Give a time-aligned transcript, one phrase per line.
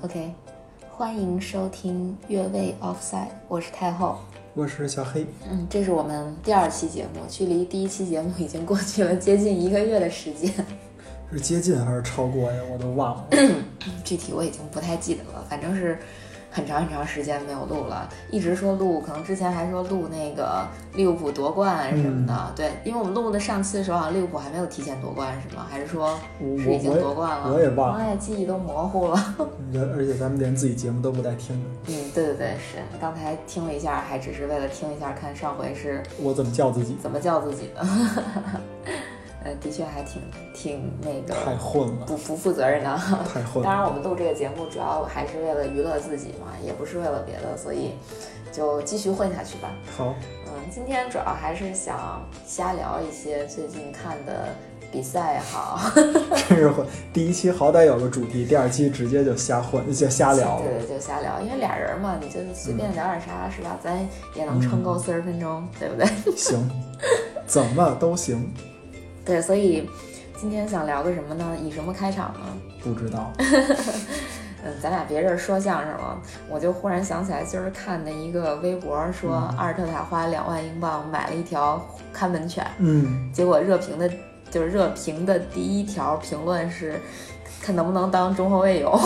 [0.00, 0.32] OK，
[0.88, 4.20] 欢迎收听越位 Offside，我是太后，
[4.54, 5.26] 我是小黑。
[5.50, 10.52] 嗯，这是我们第二期节目，距离第一期节目已经过去了接近一个月的时间。
[11.32, 12.60] 是接近还是超过呀？
[12.72, 13.26] 我都忘了，
[14.04, 15.98] 具体我已经不太记得了，反正是。
[16.50, 22.52] 很长很长时间没有录了，一直说录，可能之前还说录那个利物浦夺冠什么的。
[22.56, 25.66] 对，因为我们录的上期的时候，好像利物浦还没有提前夺冠，是吗？
[25.68, 27.52] 还是说是已经夺冠了？
[27.52, 29.34] 我也忘了，哎，记忆都模糊了。
[29.94, 31.70] 而且咱们连自己节目都不带听的。
[31.88, 32.78] 嗯，对对对，是。
[33.00, 37.86] 刚才听了一下，还只是为了听一下，看上回是我怎么叫自己，怎么叫自己的。
[39.48, 40.20] 呃，的确还挺
[40.52, 42.90] 挺那个，太混了，不不负责任的，
[43.32, 43.64] 太混了。
[43.64, 47.92] 当然，我们录这个节目主要还是为了娱乐自己嘛，也不是为了别的，所以
[48.52, 49.70] 就继续混下去吧。
[49.96, 50.14] 好，
[50.46, 54.48] 嗯，今天主要还是想瞎聊一些最近看的
[54.92, 55.80] 比赛也好。
[56.48, 60.60] 真 是混，第一期好歹有个主题，第二期直接就瞎混，就瞎聊。
[60.60, 63.78] 对对，就瞎聊，因为俩人嘛，你就随便聊点啥，是吧？
[63.82, 63.98] 咱
[64.34, 66.06] 也能撑够四十分钟，对不对？
[66.36, 66.70] 行，
[67.46, 68.52] 怎么都行。
[69.28, 69.86] 对，所以
[70.40, 71.54] 今天想聊个什么呢？
[71.62, 72.40] 以什么开场呢？
[72.82, 73.30] 不知道。
[74.64, 81.78] 嗯，咱俩别这儿说相声了，我就忽然想起来，今儿看的一个微博，说阿尔特塔花两万英镑买了一条
[82.10, 82.66] 看门犬。
[82.78, 83.30] 嗯。
[83.34, 84.10] 结果热评的，
[84.50, 86.98] 就是热评的第一条评论是，
[87.60, 88.98] 看能不能当中后卫用。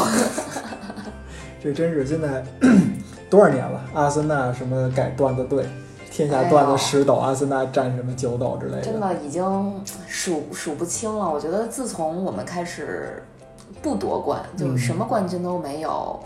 [1.60, 2.44] 这真是现在
[3.28, 3.84] 多少年了？
[3.92, 5.66] 阿森纳什么改段子队？
[6.12, 11.28] 天下段子十斗，阿森纳占什么九斗之类的，真的已经 数数不清了。
[11.28, 13.22] 我觉得自从我们开始
[13.80, 16.20] 不夺冠，就什么冠军都没有，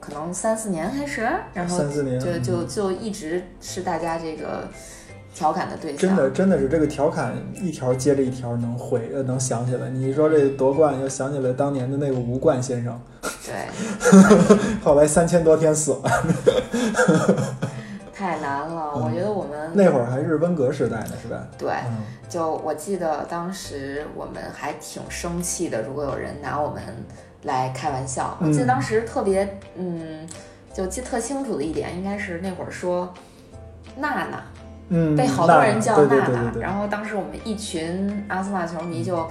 [0.00, 4.66] 可能三四年开始，然后三四年就就就一直是大家这个
[5.32, 6.00] 调侃的对象。
[6.00, 7.32] 真的真的是这个调侃
[7.62, 9.88] 一条接着一条能回呃能想起来。
[9.88, 13.00] 你说这夺冠，又想起来当年的那个吴冠先生，
[13.46, 13.54] 对，
[14.82, 16.10] 后来三千多天死了。
[18.18, 21.46] 太难了，我觉得我们那会儿还是温格时代呢，是吧？
[21.56, 21.70] 对，
[22.28, 26.82] 就我记得当时我们还挺生气的，如果有人拿我们
[27.44, 28.36] 来开玩笑。
[28.40, 30.28] 我记得当时特别，嗯，
[30.74, 33.14] 就记特清楚的一点，应该是那会儿说
[33.98, 34.42] 娜娜，
[34.88, 39.28] 嗯，被好多人叫娜娜，然后当时我们一群阿森纳球迷就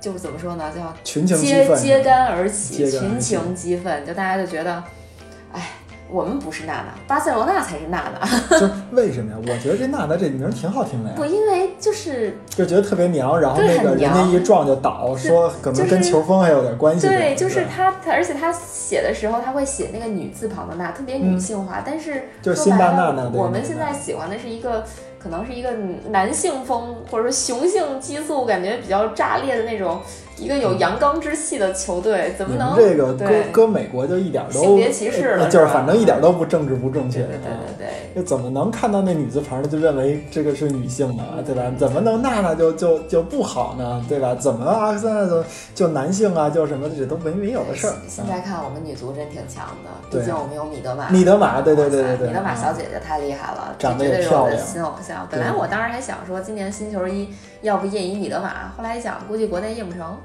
[0.00, 4.84] 就怎么说呢，叫群情揭揭竿而起，群情激愤，就大家就觉得，哎。
[6.12, 8.28] 我们不是娜娜，巴塞罗那才是娜娜。
[8.60, 9.38] 就为什么呀？
[9.40, 11.14] 我觉得这娜娜这名挺好听的呀。
[11.16, 17.08] 不，因为就是就觉得特别娘，然后那个人家一撞就倒，说可能跟球风还有点关系。
[17.08, 21.82] 对，就是他，他而且他写的时候他会写那个女字旁的娜，特别女性化。
[21.84, 24.84] 但是就辛巴娜娜，我们现在喜欢的是一个。
[25.22, 25.70] 可能是一个
[26.10, 30.00] 男性风，或者说雄性激素感觉比较炸裂的那种，
[30.42, 35.48] 一个有阳刚之气的球队，怎么能这个搁搁美国就一点都性别歧视了？
[35.48, 37.20] 就是反正一点都不政治不正确。
[37.20, 37.38] 对对
[37.78, 41.22] 对对，就怎么能看到那女字旁的就认为这个是女性呢？
[41.46, 41.62] 对吧？
[41.78, 44.04] 怎么能娜娜就就就不好呢？
[44.08, 44.34] 对吧？
[44.34, 45.44] 怎么阿森纳就
[45.74, 46.50] 就男性啊？
[46.50, 47.94] 就什么这都没没有的事儿。
[48.08, 51.08] 现在看我们女足真挺强的，毕竟我们有米德马。
[51.10, 55.26] 米德马，对对对对对，米德马小姐姐太厉害了，长得也漂亮，新偶像。
[55.30, 57.28] 本来我当时还想说，今年新球衣
[57.60, 60.16] 要不印一米德马，后来一想，估计国内印不成。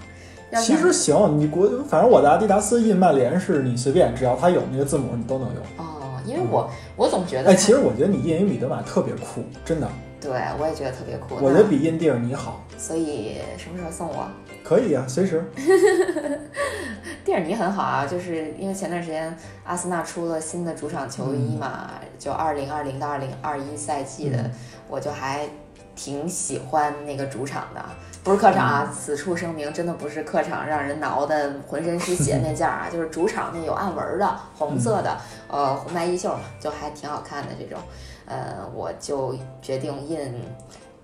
[0.62, 5.64] 其实行，你国反正我的阿迪达斯印曼联是你随便，只要它有那个字母，你都能用。
[5.78, 9.88] 哦，因为我我总觉得，哎，其实我觉得你印一米德马特别酷，真的。
[10.20, 11.36] 对，我也觉得特别酷。
[11.40, 12.64] 我觉得比印蒂尔尼好。
[12.78, 14.28] 所以什么时候送我？
[14.64, 15.44] 可以啊，随时。
[17.24, 24.50] 蒂尔尼很好啊，就是因为前段时间阿森纳出了新的主场球衣嘛，就二零二零到二零二一赛季的，
[24.90, 25.48] 我就还
[25.96, 27.86] 挺喜欢那个主场的，
[28.28, 35.18] 不是客场啊，此处声明，真的不是客场让人挠的浑身是血那件啊， 就是主场那有暗纹的红色的，
[35.48, 37.80] 呃，红白衣袖嘛，就还挺好看的这种。
[38.26, 40.20] 呃，我就决定印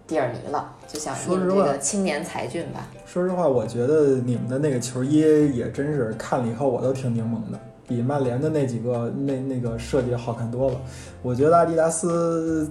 [0.06, 2.86] 蒂尔尼了，就想印这个青年才俊吧。
[3.06, 5.22] 说实话，我觉得你们的那个球衣
[5.56, 7.58] 也真是看了以后我都挺柠檬的，
[7.88, 10.76] 比曼联的那几个那那个设计好看多了。
[11.22, 12.70] 我觉得阿迪达斯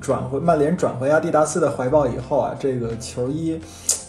[0.00, 3.60] 转回曼联转回阿迪达斯的怀抱以后啊，这个球衣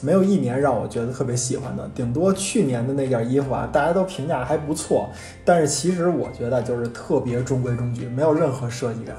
[0.02, 5.10] 没有一年让我觉得特别喜欢的，顶多去年的那件衣服啊，大家都评价还不错，
[5.46, 9.16] 但是其实我觉得就是特别中规中矩，没有任何设计感。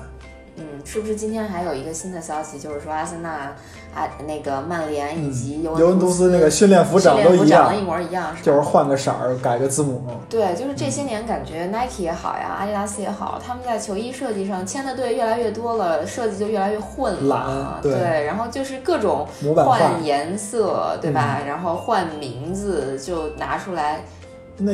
[0.57, 3.57] 嗯，是不是今天还有一个新的消息，就是说阿森纳、
[3.95, 10.03] 啊那个曼联以及尤文图斯那个训练服长都一样，一模一样，就是换个色儿，改个字母。
[10.29, 17.79] 对，就是这些年感觉 Nike 也好呀，阿迪达斯也好，他们在球衣设计上签的队越来越多了，设计就越来越混了。
[17.83, 21.39] 对，然后就是各种换颜色，对吧？
[21.47, 24.05] 然后换名字就拿出来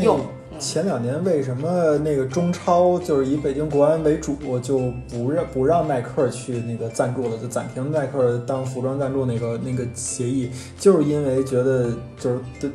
[0.03, 0.21] 用。
[0.59, 12.71] 前两年为什么那个中超就是以北京国安为主，就不让不让耐克去那个赞助了，就暂停耐克当服装赞助那个那个协议，就是因为觉得就是对。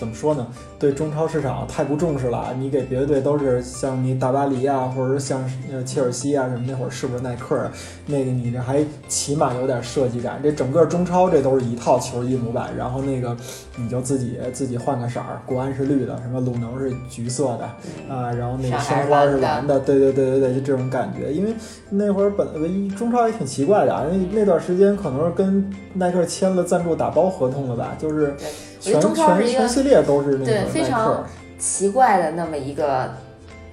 [0.00, 0.46] 怎么说呢？
[0.78, 2.54] 对中超市场太不重视了。
[2.58, 7.70] 你给别的队都是像你大巴黎啊，或者是像呃切尔西啊什么那会儿是不是耐克啊？
[8.06, 10.40] 那个你这还起码有点设计感。
[10.42, 13.36] 这整个中超这都是一套球衣模板，然后那个
[13.76, 17.64] 你就自己自己换个色儿，国安是绿的，什么鲁能是橘色的
[18.08, 21.30] 啊，然后那个申花是蓝的，对对对对对，就这种感觉。
[21.30, 21.54] 因为
[21.90, 22.48] 那会儿本
[22.96, 28.34] 中超也挺奇怪的啊，那那段时间可能是跟耐克签了赞助打包合同了吧，就是。
[28.80, 31.24] 我觉得中超是一个系列都是对非常
[31.58, 33.14] 奇怪的那么一个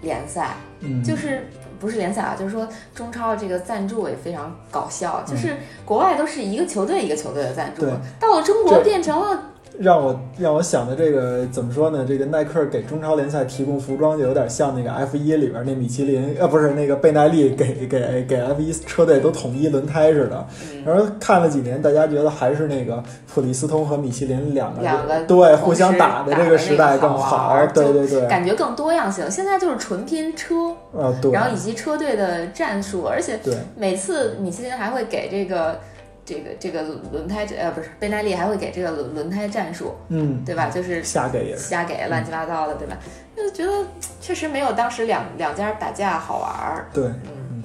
[0.02, 0.58] 联赛，
[1.04, 1.48] 就是
[1.80, 5.56] 不是联赛啊，就是说中超这个赞助也非常搞笑，就是
[5.86, 7.86] 国外都是一个球队一个球队的赞助，
[8.20, 9.52] 到了中国变成了。
[9.80, 12.06] 让我让我想的这个怎么说呢？
[12.08, 20.46] 这个耐克给中超联赛提供服装，就有点像那个 F 一里边那米其林，呃，不是那个贝耐利给给给 F 一车队都统一轮胎似的。
[20.84, 29.30] 然后看了几年，大家觉得还是那个普利司通和米其林两个两个对互相打的这个时代更好，对对对，感觉更多样性。
[29.30, 33.40] 现在就是纯拼车，啊对，然后以及车队的战术，而且
[33.76, 35.80] 每次米其林还会给这个。
[36.28, 36.84] 这个这个
[37.14, 40.70] 轮胎呃不是贝耐利还会给这个轮轮胎战术，嗯，对吧？
[40.70, 42.98] 就是瞎给瞎给乱七八糟的，对吧？
[43.34, 43.72] 就觉得
[44.20, 46.90] 确实没有当时两两家打架好玩儿。
[46.94, 47.64] 对，嗯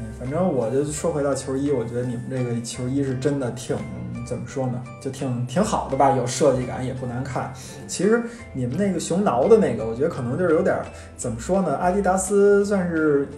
[0.00, 3.76] 嗯，反正我就说回到球衣，我觉得你们这个球衣是真的挺
[4.26, 4.82] 怎么说呢？
[5.00, 7.54] 就挺挺好的吧，有设计感，也不难看。
[7.86, 8.20] 其实
[8.52, 10.76] 你们那个熊挠的那个，我觉得可能就是有点
[11.16, 11.76] 怎么说呢？
[11.76, 13.28] 阿迪达斯算是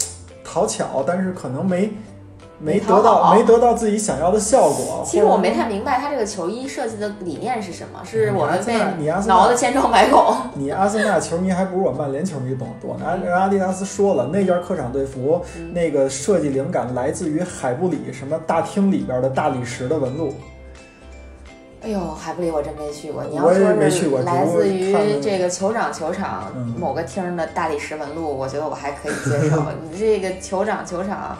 [0.42, 1.92] 讨巧，但是可能没。
[2.60, 5.05] 没得到，没得到自己想要的效果。
[5.06, 8.76] 其实我没太明白他这个球衣设计的理念是什么，是我们被
[9.26, 10.37] 挠的千疮百孔。
[10.55, 13.06] 你阿森纳球迷还不如我曼联球迷懂得多呢。
[13.06, 15.40] 阿阿迪达斯说了，那件客场队服
[15.72, 20.34] 那个设计灵感来自于海布里什么大厅里边的大理石的纹路。
[21.81, 23.22] 哎呦，海布里我真没去过。
[23.22, 23.62] 你要说是
[24.25, 29.62] 来自于这个酋长球场某个厅的大理石纹路，我觉得我还可以接受。
[29.88, 31.38] 你这个酋长球场。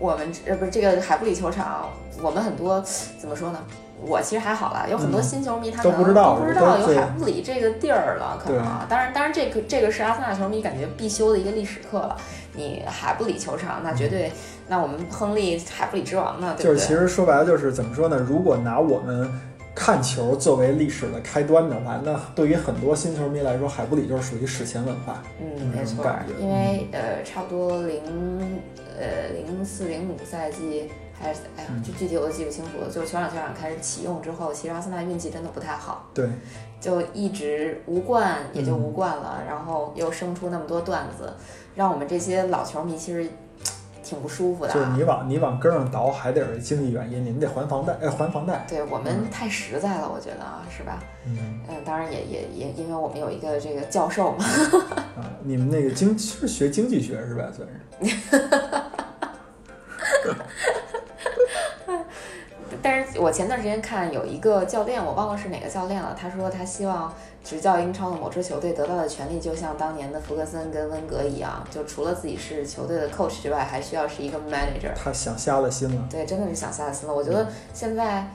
[0.00, 1.90] 我们呃不是这个海布里球场，
[2.22, 2.82] 我们很多
[3.20, 3.58] 怎么说呢？
[4.02, 8.86] 我其实还好啦，有很多新球迷他可能不知道不知道有海布里这个地儿了，可能啊。
[8.88, 12.16] 当然当然这个这个是阿森纳球迷感觉必修的一个历史课了。
[12.54, 14.32] 你海布里球场那绝对，
[14.68, 16.56] 那我们亨利海布里之王呢？
[16.58, 18.16] 就是其实说白了就是怎么说呢？
[18.16, 19.30] 如果拿我们。
[19.72, 25.22] 看球作为历史的开端的话，那对于很多新球迷来说，海布里就是属于史前文化。
[25.40, 26.04] 嗯，没错，
[26.38, 28.50] 因为呃，差不多零
[29.00, 32.88] 呃零四零五赛季还是哎呀，就具体我都记不清楚了。
[32.90, 36.10] 就是球场球场开始启用之后，其实阿森纳运气真的不太好。
[36.12, 36.28] 对，
[36.80, 41.32] 就一直无冠，也就无冠了，然后又生出那么多段子，
[41.74, 43.28] 让我们这些老球迷其实。
[44.02, 48.66] 挺不舒服的，就是你往你往根上倒，还得是经济原因，你们得还房贷，哎，还房贷。
[48.68, 50.98] 对我们太实在了，我觉得啊，是吧？
[51.26, 54.44] 嗯，嗯，当然也也也，因为我们有一个这个教授嘛。
[55.16, 57.44] 啊，你们那个经是学经济学是吧？
[57.54, 57.68] 算
[58.02, 58.50] 是。
[62.90, 67.12] 但是我前段时间看有一个教练，我忘了是哪个教练了，他说他希望。
[67.42, 74.92] 执教英超的某支球队得到的权利，就像当年的福格森跟温格一样，就除了自己是球队的 coach 之外，还需要是一个 manager。
[74.94, 76.06] 他想瞎了心了。
[76.10, 77.14] 对，真的是想瞎了心了。
[77.14, 78.26] 我觉得现在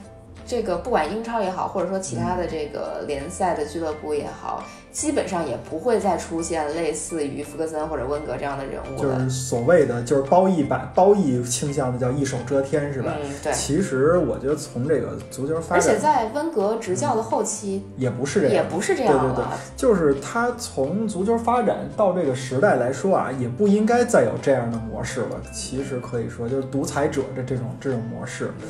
[0.46, 4.64] 这个不管英超也好，或者说其他的这个联赛的俱乐部也好。
[4.92, 13.14] 基本上也不会再出现类似于福格森或者温格这样的人物就是所谓的就是褒义版、褒义倾向的叫一手遮天，是吧？
[13.22, 13.52] 嗯，对。
[13.52, 25.42] 其实我觉得从这个足球发展，而且在温格执教的后期也不是这样，也不是这样对对对，就是他从足球发展到这个时代来说啊，也不应该再有这样的模式了。
[25.54, 28.50] 其实可以说，就是独裁者的这种这种模式。
[28.62, 28.68] 嗯，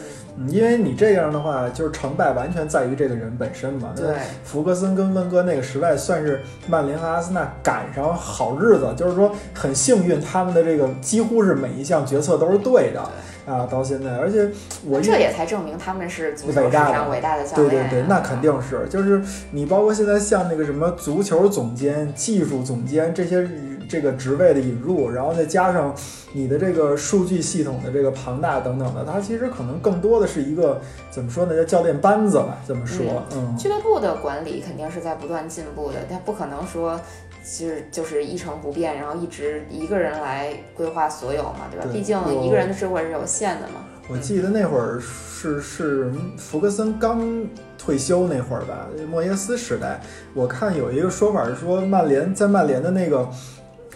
[0.48, 3.94] 因为你这样的话，就是成败完全在于这个人本身嘛。
[3.96, 13.02] 对，福格森跟温哥那个时代算是曼联和阿森纳赶上好日子，就是说很幸运，他们的这个几乎是每一项决策都是对的
[13.46, 13.66] 啊。
[13.66, 14.50] 到现在，而且
[14.86, 17.70] 我这也才证明他们是足球史上伟大的教练。
[17.70, 19.22] 对对对，那肯定是，就是
[19.52, 23.48] 你包括现在像那个什么足球总监、技术总监这些。
[23.88, 25.94] 这个职位的引入，然后再加上
[26.34, 31.56] 你的这个数据系统的这个庞大等等的，它其实可能更多的是一个怎么说呢？
[31.56, 33.06] 叫教练班子吧，这么说。
[33.36, 37.00] 嗯，俱乐部的管理肯定是在不断进步的，他不可能说
[37.46, 41.88] 就是就是一成不变，然后一直一个人来规划所有嘛，对吧？
[41.94, 43.86] 毕竟一个人的智慧是有限的嘛。
[44.08, 47.46] 我记得那会儿是是福格森刚。
[47.78, 50.02] 退休那会儿吧，莫耶斯时代，
[50.34, 53.30] 我看有一个说法是说，曼联在曼联的那个。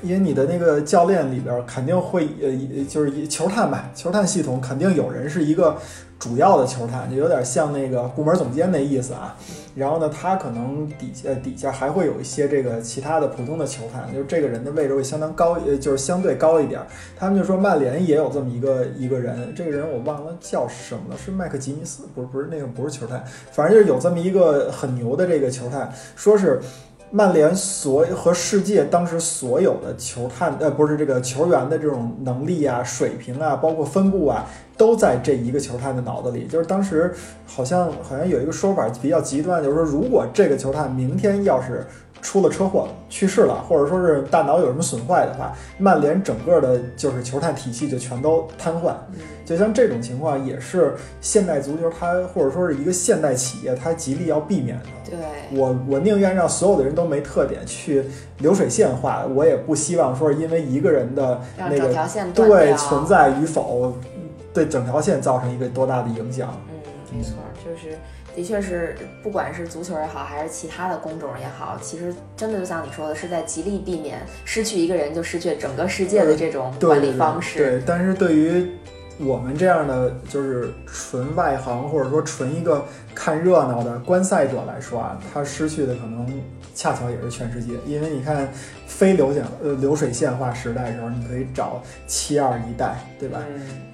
[0.02, 5.76] 因为你的那个教练里边肯定会呃，就是球探吧，球探系统肯定有人是一个
[6.20, 9.36] 主要的球探，就有点像那个部门总监那意思啊。
[9.76, 16.82] 然后呢，他可能底下底下还会有一些这个其他的普通的球探，就是这个人的位置会相当高，呃，就是相对高一点。
[17.18, 26.60] 他们就说曼联也有这么一个一个人，这个人我忘了叫什么了，是麦克吉尼斯，不是不是那个不是球探，反正就是有这么一个很牛的这个球探，说是。
[27.12, 34.46] 曼联所和世界当时所有的球探，呃，不是这个球员的这种能力啊、水平啊，包括分布啊，
[34.78, 36.46] 都在这一个球探的脑子里。
[36.48, 37.14] 就是当时
[37.46, 41.86] 好像好像有一个说法比较极端，就是说如果这个球探明天要是。
[42.22, 48.94] 出了车祸去世了，或者说是大脑有什么损坏的话，曼联整个的就是球探体系就全都瘫痪。
[49.50, 54.86] 就像这种情况，也是现代足球它或者说是一个现代企业它极力要避免的。
[55.10, 58.06] 对我，我宁愿让所有的人都没特点去
[58.38, 61.92] 流水线化，我也不希望说是因为一个人的那个
[62.32, 63.92] 对存在与否，
[64.54, 66.56] 对整条线造成一个多大的影响。
[66.70, 67.34] 嗯，没错，
[67.66, 67.98] 就是。
[68.36, 77.58] 的确是，不管是足球也好，还是其他的工种也好，其实真的就像你说的，是在极力避免失去一个人就失去整个世界的这种管理方式。
[77.58, 78.70] 对，但是对于
[79.20, 82.84] 我们这样的就是纯外行或者说纯一个
[83.14, 86.28] 看热闹的观赛者来说啊，他失去的可能
[86.74, 88.52] 恰巧也是全世界，因为你看。
[88.90, 93.40] 非流线呃流水线化时代的时候，你可以找七二一代，对吧？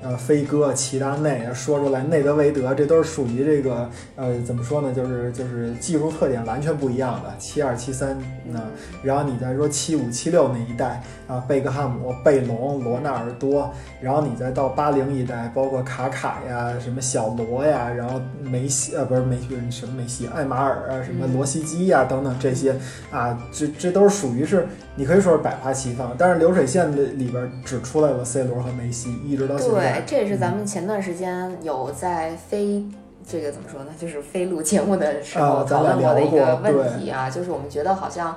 [0.02, 4.94] 呃，飞哥、齐达内说出来，内德维德，这都是属于这个呃怎么说呢？
[4.94, 8.60] 就是就是技术特点完全不一样的七二七三那，
[9.04, 22.75] 然后你再说七五七六那一代啊，贝克汉姆、贝隆、罗纳尔多，然后你再到八零一代，包括卡卡呀、什么小罗呀，然后梅西呃不是梅西什么梅西，艾马尔啊，什么罗西基呀等等这些
[23.12, 24.66] 啊，这这都是属于是。
[24.96, 30.02] 你可以说是百花齐放，但是流水线的里边只出来了 C 罗和梅西，一直到现在。
[30.02, 32.86] 对，这也是咱们前段时间有在非
[33.28, 38.36] 这个怎么说呢，就是非录节目的时候讨论过的一个问题啊，就是我们觉得好像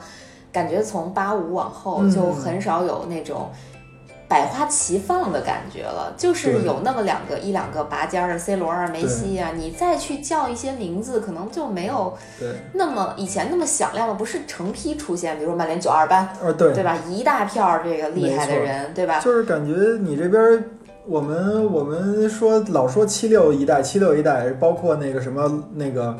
[0.53, 3.50] 感觉从八五往后就很少有那种。
[4.28, 12.16] 百花齐放的感觉了，就是有那么两个一两个拔尖的 C 罗啊、梅西啊，你再去叫一些名字，可能就没有
[12.75, 16.97] 那么以前那么响亮了，不是成批出现，比如说曼联九二班，呃，对，对吧？
[17.08, 19.18] 一大票这个厉害的人，对吧？
[19.20, 20.62] 就是感觉你这边，
[21.06, 26.14] 我们我们说老说七六一代，七六一代，包括那个什么那个。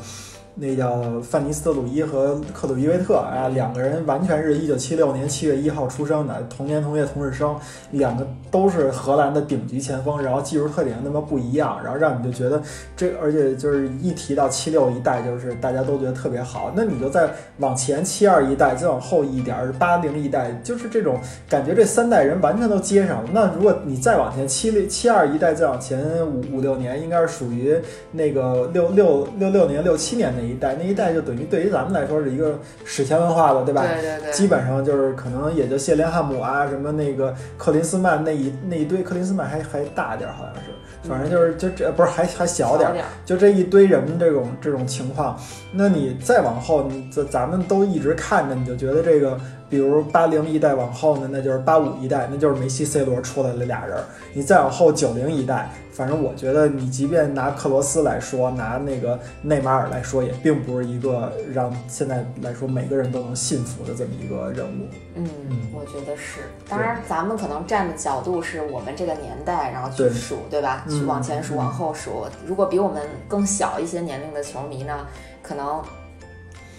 [0.55, 7.55] 那叫范尼斯特鲁伊和克鲁伊维特啊，两个人完全是一九七六年七月一号出生的，同年同月同日生，
[7.91, 12.61] 两个都是荷兰的顶级前锋，然后技术特点那么不一样，然后让你就觉得
[12.97, 16.71] 这，而且就是一提到七六一代，就是大家都觉得特别好。
[16.75, 17.29] 那你就再
[17.59, 23.29] 往前七二一代，再往后一点八零一代，就是这种感觉，这三代人完全都接上了。
[23.31, 27.77] 那如果你再往前七六七二一代，再往前五五六年，应该是属于
[28.11, 30.49] 那个六六六六年六七年那。
[30.49, 33.83] 一代那一代就等于对于咱们来说是一个史前文化了，对吧？
[33.85, 34.31] 对对对。
[34.31, 45.37] 基本上就是可能也就谢林汉姆啊，什么那个克林斯曼那一那一堆，克林斯曼还还大点儿，好像是，反正就是就这不是还还小点儿，就这一堆人这种这种情况。
[45.71, 49.39] 那你再往后，你咱咱们都一直看着，你就觉得这个。
[49.69, 53.97] 比如八零一代往后呢，那就是八五一代，那就是梅西、C 罗出来了俩人。
[54.33, 64.87] 你再往后九零一代，反正我觉得你即便拿克罗斯来说，拿那个内马尔来说，也并不是一个让现在来说每个人都能信服的这么一个人物。
[65.15, 65.29] 嗯，
[65.71, 66.41] 我觉得是。
[66.67, 70.83] 当然，咱们可能站的角度是我们这个年代，然后去数，对吧？
[70.89, 72.25] 去往前数、往后数。
[72.47, 75.05] 如果比我们更小一些年龄的球迷呢，
[75.43, 75.83] 可能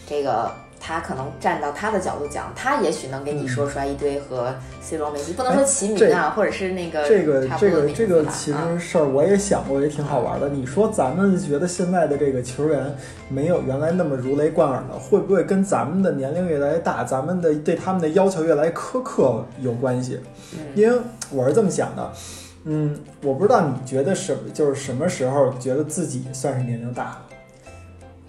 [0.08, 0.50] 这个。
[0.80, 10.48] 他可能站到他的角度讲，他也许能给你说出来一堆和 C 罗、梅西不能说齐名啊，或者是那个这个这个这个其实事儿我也想过，也挺好玩的。
[10.48, 12.92] 你说咱们觉得现在的这个球员
[13.28, 20.18] 没有原来那么如雷贯耳了，会不会跟咱们的年龄越来越大，咱们的对他们的要求越来越苛刻有关系？
[20.74, 20.98] 因为
[21.30, 22.12] 我是这么想的，
[22.64, 27.26] 嗯，我不知道你觉得什就是什么时候觉得自己算是年龄大了？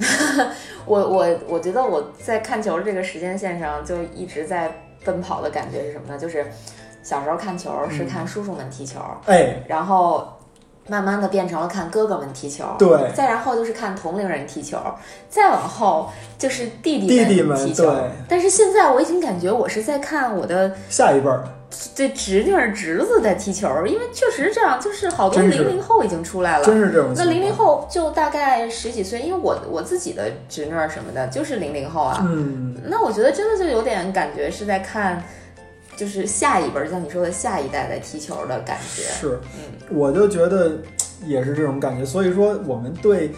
[0.86, 4.72] 我我我觉得我在看球这个时间线上就一直在
[5.04, 6.18] 奔跑的感觉是什么呢？
[6.18, 6.46] 就是
[7.04, 10.28] 小时候看球是看叔叔们踢球，哎，然后
[10.88, 14.78] 慢慢的变成了看哥哥们踢球，对再然后就是看同龄人踢球，
[15.30, 17.86] 再往后就是弟弟弟弟们踢球。
[17.86, 21.44] 对但是现在我已经感觉我是在看我的下一辈儿，
[21.96, 26.66] 这侄女儿侄子在踢球，因为确实是这样，就是好多零零后已经出来了。
[26.66, 27.14] 真是这种。
[27.16, 32.20] 那零零后就大概十几岁，因为我我自己的侄女儿什么的，就是零零后啊。
[32.28, 35.24] 嗯，那我觉得真的就有点感觉是在看，
[35.96, 39.04] 就是下一辈儿，像你说的下一代在踢球的感觉。
[39.04, 40.74] 是，嗯，我就觉得
[41.26, 42.04] 也是这种感觉。
[42.04, 43.32] 所以说，我们对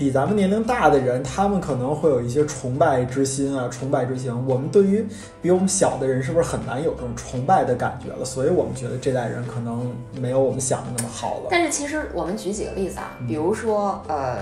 [0.00, 4.34] 比咱们年龄大的人，他们可能会有一些崇拜之心啊，崇拜之情。
[4.48, 5.06] 我们对于
[5.42, 8.24] 比我们小的人，是不是很难有这种崇拜的感觉了？
[8.24, 11.48] 所以我们觉得这代人可能没有我们想的那么好了。
[11.50, 14.38] 但是其实我们举几个例子啊，比如说呃，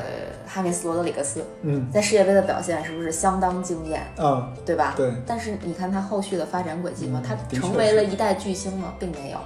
[0.47, 4.95] 哈密斯罗德里格斯嗯在世界杯的表现是不是相当惊艳，嗯，对吧？
[4.97, 7.21] 对，但是你看他后续的发展轨迹吗？
[7.25, 8.95] 嗯他成为了一代巨星吗？
[8.97, 9.39] 并没有。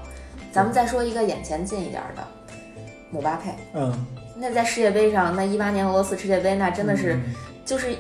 [0.53, 2.23] 咱们再说一个眼前近一点儿的，
[3.11, 3.55] 姆巴佩。
[3.73, 3.91] 嗯，
[4.37, 7.23] 那在世界杯上，那一八年俄罗斯世界杯，那真的是、嗯
[7.65, 7.95] 就是。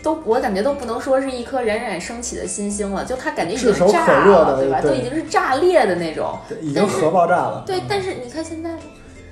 [0.00, 4.80] 都我感觉都不能说是一颗冉冉升起的新星了，就他感觉已经炸了，热的对吧？
[4.80, 6.38] 对都已经是炸裂的那种。
[6.60, 7.64] 已经核爆炸了。
[7.66, 8.70] 对，但是你看现在，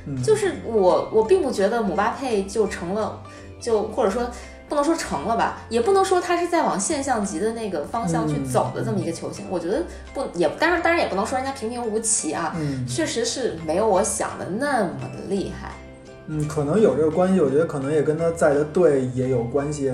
[0.06, 3.22] 嗯就是我我并不觉得姆巴佩就成了，
[3.60, 4.28] 就或者说
[4.68, 9.46] 不能说成了吧，也不能说他是在往现象级的那个方向去嗯走的这么一个球星。
[9.48, 15.70] 我觉得不也当然当然也不能说人家平平无奇啊，嗯确实是没有我想的那么的厉害。
[16.28, 19.92] 嗯，可能有这个关系，我觉得可能也跟他在的队也有关系，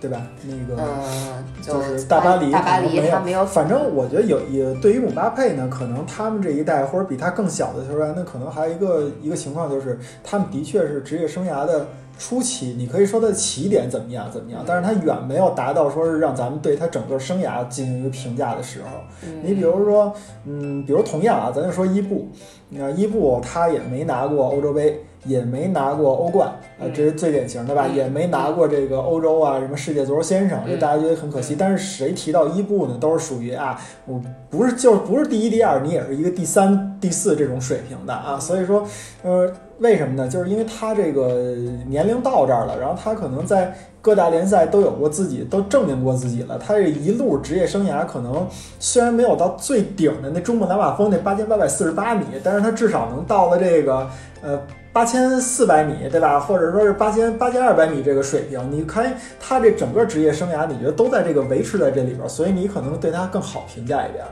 [0.00, 0.22] 对吧？
[0.44, 0.82] 那个。
[0.82, 11.86] 嗯，就是大巴黎，大巴黎他没有，反正我觉得有也对于姆巴佩呢，可能他们这一代或者比他更小的球员那，可能还有一个一个情况就是，他们的确是职业生涯的
[12.18, 18.88] 初期，你可以说他的起点怎么样怎么样，但是他远没有达到说是让咱们对他整个生涯进行一个评价的时候。
[19.24, 20.12] 嗯你比如说，
[20.46, 22.28] 嗯，比如同样啊，咱就说伊布，
[22.68, 27.86] 你看伊布他也没拿过欧洲杯，也没拿过欧冠，呃，这是最典型的吧？
[27.88, 31.56] 嗯也没拿过这个欧洲啊，什么世界足球先生，这嗯大家觉得很可惜。
[31.58, 38.38] 但是谁提到伊布呢，都是属于啊，我不是就是不是第一、第二，你也是一个第三、第四这种水平的啊。
[38.38, 38.86] 所以说，
[39.22, 40.28] 呃，为什么呢？
[40.28, 41.54] 就是因为他这个
[41.88, 46.58] 年龄到这儿了，然后他可能在各大联赛都有过自己，都证明过自己了。
[46.58, 48.46] 他这一路职业生涯可能
[48.78, 54.08] 虽然没有到最顶的那珠穆朗玛峰那八千八百四十八米，但是他至少能到了这个
[54.42, 54.60] 呃
[54.96, 56.40] 八千四百米，对吧？
[56.40, 58.58] 或者说是八千八千二百米这个水平。
[58.72, 64.30] 你看他这整个职业生涯，你觉得都在这个维持在这里边儿，所以你可能对他更好评价一点儿。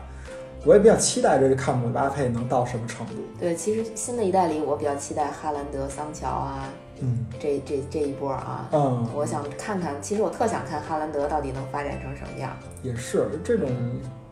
[0.65, 3.13] 我也比较期待着看姆巴佩能到什么程度。
[3.39, 6.65] 对，其实新的一代里，我比较期待哈兰德、桑乔啊，
[7.03, 8.67] 嗯这这这一波啊。
[8.73, 12.51] 嗯，我想看看，其实我特想看哈兰德到底能发展成什么样。
[12.83, 13.69] 也是这种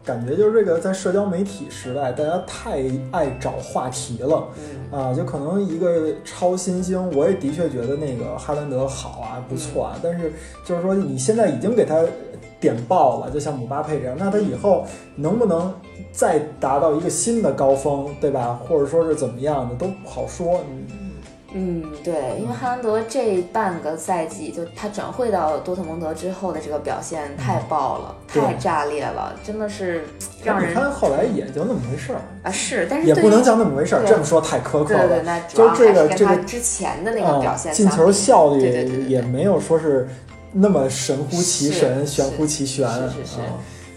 [0.04, 4.48] 感觉，就是这个在社交媒体时代，大家太爱找话题了。
[4.58, 10.32] 嗯啊，就可能一个超新星，我也的确觉得那个哈兰德好啊，不错啊，但是
[10.66, 12.04] 就是说你现在已经给他
[12.60, 14.84] 点爆了，就像姆巴佩这样，那他以后
[15.16, 15.72] 能不能
[16.12, 18.60] 再达到一个新的高峰，对吧？
[18.68, 20.60] 或者说是怎么样的都不好说。
[20.70, 21.01] 嗯
[21.54, 28.42] 嗯，对，因为哈兰德这半个赛季，就他转会到多特蒙德之后的这个表现太爆了，对。
[28.42, 30.04] 太炸裂了，真的是
[30.42, 35.06] 让人你看后来也就那么回事儿，啊是，但是也不能叫那么回事儿，这么说太苛刻了。
[35.06, 40.08] 对对，那主就这个这个他之前的那个表现啊，进球效率也没有说是
[40.52, 42.88] 那么神乎其神、玄乎其玄。
[42.88, 43.40] 是是是。
[43.40, 43.46] 啊。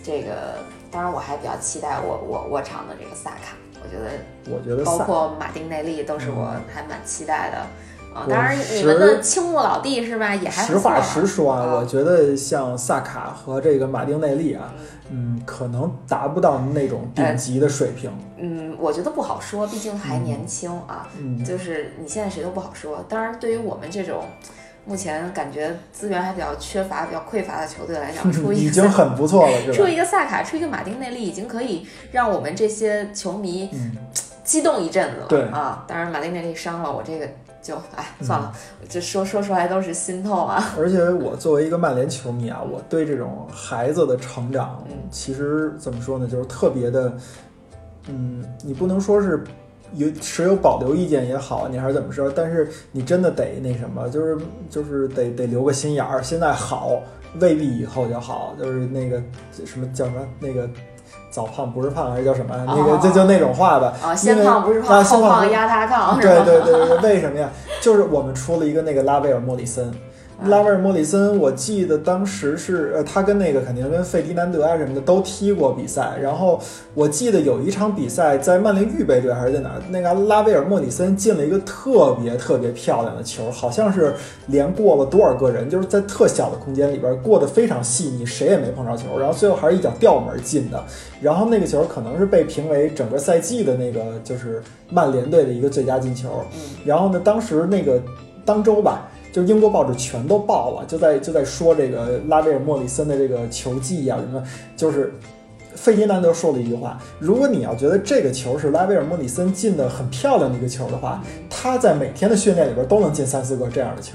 [0.03, 0.59] 这个，
[0.91, 7.57] 当然我还比较期待我我我场的这个萨卡，我觉得我觉得包括马丁内利都是我嗯还蛮期待的。
[8.17, 14.73] 啊，我当然你们的青木老弟是吧，也还不实话实说啊，啊我觉得像萨卡和这个马丁内利啊，
[15.11, 18.09] 嗯，可能达不到那种顶级的水平。
[18.37, 21.09] 嗯，我觉得不好说，毕竟还年轻啊。
[21.19, 23.03] 嗯，就是你现在谁都不好说。
[23.09, 24.23] 当然，对于我们这种
[24.85, 29.73] 目前感觉资源还比较缺乏、比较匮乏的球队来讲， 出一已个经很不错了， 是吧？
[29.77, 33.97] 出一个萨卡，出一个马丁内利，已经可以让我们这些球迷嗯，
[34.43, 35.25] 激动一阵子了。
[35.27, 37.27] 对啊，当然马丁内利伤了，我这个
[37.61, 38.53] 就哎嗯算了，
[38.87, 40.63] 这说说出来都是心痛啊。
[40.77, 47.11] 而且我作为一个曼联球迷啊，我对这种孩子的成长，嗯其实怎么说呢，就是特别的，
[48.07, 49.43] 嗯，你不能说是
[49.93, 54.37] 有持有保留意见也好，你还是怎么说，但是你真的得那什么，就是
[54.69, 56.21] 就是得得留个心眼儿。
[56.21, 56.99] 现在好，
[57.39, 59.21] 未必以后就好，就是那个
[59.65, 60.69] 什么叫什么那个。
[61.29, 62.55] 早胖不是胖，还是叫什么？
[62.65, 63.93] 那个就就那种话吧。
[64.01, 66.45] 啊，先胖不是啊胖，后先胖压他炕，是对？
[66.45, 67.49] 对对对，为什么呀？
[67.81, 69.93] 就是我们出了一个那个拉贝尔莫里森，
[70.43, 76.17] 拉威尔莫里森，我记得当时是呃，他跟那个肯定跟费迪南德啊什么的都踢过比赛。
[76.21, 76.59] 然后
[76.93, 84.13] 我记得有一场比赛在曼联预备队还是在哪儿，那个拉威尔莫里森进了一个特别特别漂亮的球，好像是
[84.47, 90.83] 连过了多少个人，就是在特小的空间里边过得非常细腻，谁也没碰着球，然后最后还是一脚吊门进的。
[91.21, 96.43] 然后那个球可能是被评为整个赛季的那个就是曼联队的一个最佳进球。
[96.83, 98.01] 然后呢，当时那个
[98.43, 99.09] 当周吧。
[99.35, 104.41] 就英国报纸全都报了，就在就在说这个拉威尔莫里森的这个球技呀什么，
[104.77, 105.13] 就是
[105.75, 114.13] 费迪南德说了一句话：如果你要觉得这个球是拉威尔莫里森进的很漂亮的一个球的话，他在每天的训练里边都能进三四个这样的球。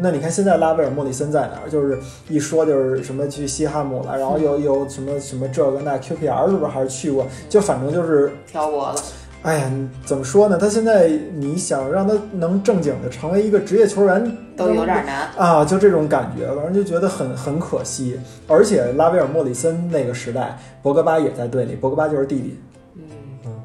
[0.00, 1.68] 那你看现在拉威尔莫里森在哪儿？
[1.68, 1.98] 就是
[2.28, 7.26] 一说就是什么去西汉姆了，然后又又什么什么这个那 QPR 是不是还是去过？
[7.48, 8.94] 就反正就是漂泊了。
[9.42, 9.70] 哎呀，
[10.04, 10.58] 怎么说呢？
[10.58, 15.64] 他现在你想让他能正经的成为一个职业球员，都有点难啊！
[15.64, 18.18] 就这种感觉，反正就觉得很很可惜。
[18.48, 22.60] 而且拉威尔莫里森那个时代，博格巴也在队里，博格巴就是弟弟。
[22.96, 23.02] 嗯
[23.46, 23.62] 嗯，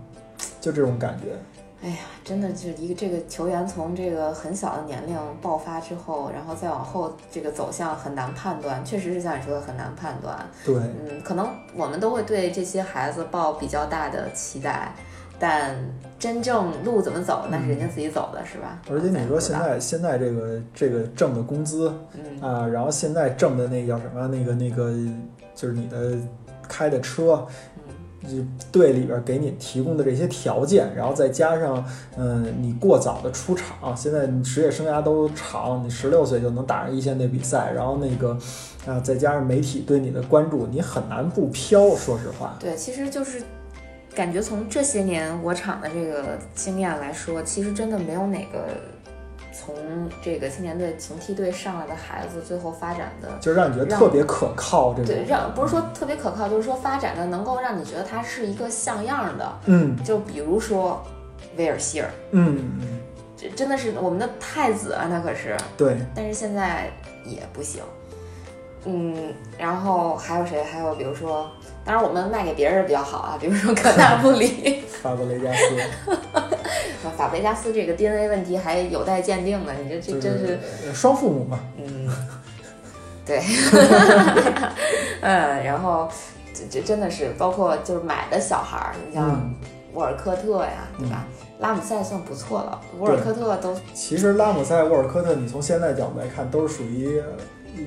[0.61, 1.35] 就这种感觉。
[1.81, 10.37] 哎呀，真的就是一个这个球员从这个很小的年龄爆发之后，然后再往后这个走向很难判断，确实是像你说的很难判断。
[10.63, 14.93] 对，嗯，可能我们都会对这些孩子抱比较大的期待。
[15.45, 15.75] 但
[16.17, 18.79] 真正路怎么走，那是人家自己走的，是吧？
[18.89, 24.25] 而且你说现在现在这个这个挣的工资，嗯啊，然后现在挣的那叫什么？
[24.25, 24.93] 那个那个
[25.53, 26.13] 就是你的
[26.69, 27.45] 开的车，
[28.23, 28.37] 就
[28.71, 31.83] 队里边给你提供的这些条件，然后再加上
[32.17, 38.37] 嗯你过早的出场，现在你职业生涯都长，你十六岁就能打上一线队比赛，然后那个
[38.87, 41.93] 啊再加上媒体对你的关注，你很难不飘。
[41.97, 43.43] 说实话，对，其实就是。
[44.15, 48.67] 感觉从这些年我厂的这个经验来说，其实真的没有哪个
[49.51, 49.75] 从
[50.21, 54.93] 这个青年队从梯队上来的孩子，最后发展的就让你觉得特别可靠。
[54.93, 59.59] 这种对，让不是说特别可靠，就是说发展的能够让你觉得他是一个像样的。
[59.65, 61.03] 嗯，就比如说
[61.57, 62.99] 威尔希尔，嗯嗯，
[63.35, 65.57] 这真的是我们的太子啊，那可是。
[65.75, 65.97] 对。
[66.13, 66.91] 但是现在
[67.25, 67.81] 也不行。
[68.85, 70.63] 嗯，然后还有谁？
[70.63, 71.49] 还有比如说。
[71.85, 75.75] 当然，我们卖给别人比较好啊，比如说科纳布里、 法布雷加斯。
[77.17, 80.59] 法布雷加斯这个 DNA 问题还有待鉴定呢，你这这真是
[80.93, 81.59] 双父母嘛？
[81.77, 82.09] 嗯，
[83.25, 83.41] 对，
[85.21, 86.09] 嗯，然后
[86.53, 89.53] 这这真的是包括就是买的小孩儿，你像
[89.93, 91.25] 沃尔科特呀，对吧？
[91.59, 97.21] 拉姆塞算不错了，沃尔科特都其实拉姆塞、沃尔科特，你从现在角度来看，都是属于。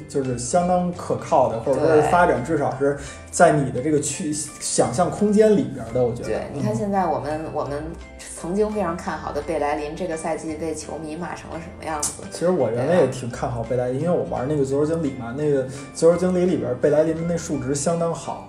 [0.08, 2.96] 就是相当可靠的，或者说是发展，至少是
[3.30, 6.02] 在你的这个去想象空间里边的。
[6.04, 7.82] 我觉得，对，你看现在我们我们
[8.18, 12.22] 曾经非常看好的贝莱林，这个赛季被球迷骂成了什么样子？
[12.30, 18.48] 其实我原来也挺看好贝莱林，因为我玩那个足球经理嘛，那个足球经理里边贝莱林的那数值相当好，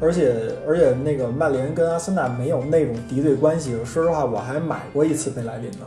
[0.00, 0.34] 而且
[0.66, 3.72] 而且那个曼联跟阿森纳没有那种敌对关系。
[3.84, 5.86] 说实话，我还买过一次贝莱林呢。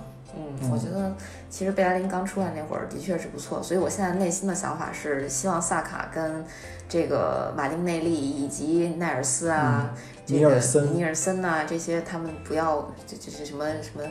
[0.63, 1.11] 嗯，我觉得。
[1.49, 6.43] 其实贝莱林刚出来那会儿的确是不错，所以我现在内心的想法是希望萨卡跟
[6.89, 9.93] 这个马丁内利以及奈尔斯啊，
[10.25, 14.03] 尼尔森、尼尔森呐这些他们不要就就是什么什么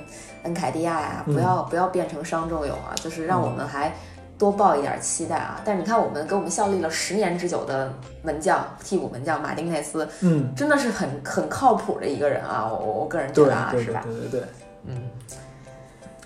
[0.45, 3.93] 恩凯蒂亚呀，不要不要变成伤仲永啊，就是让我们还
[4.39, 5.61] 多抱一点期待啊。
[5.65, 14.05] 但是你看我们给我们效力了十年之久的门将替补门将马丁内斯，嗯，真的是很很靠谱的一个人啊，我我个人觉得啊，是吧？
[14.05, 14.43] 对对对，
[14.87, 15.11] 嗯。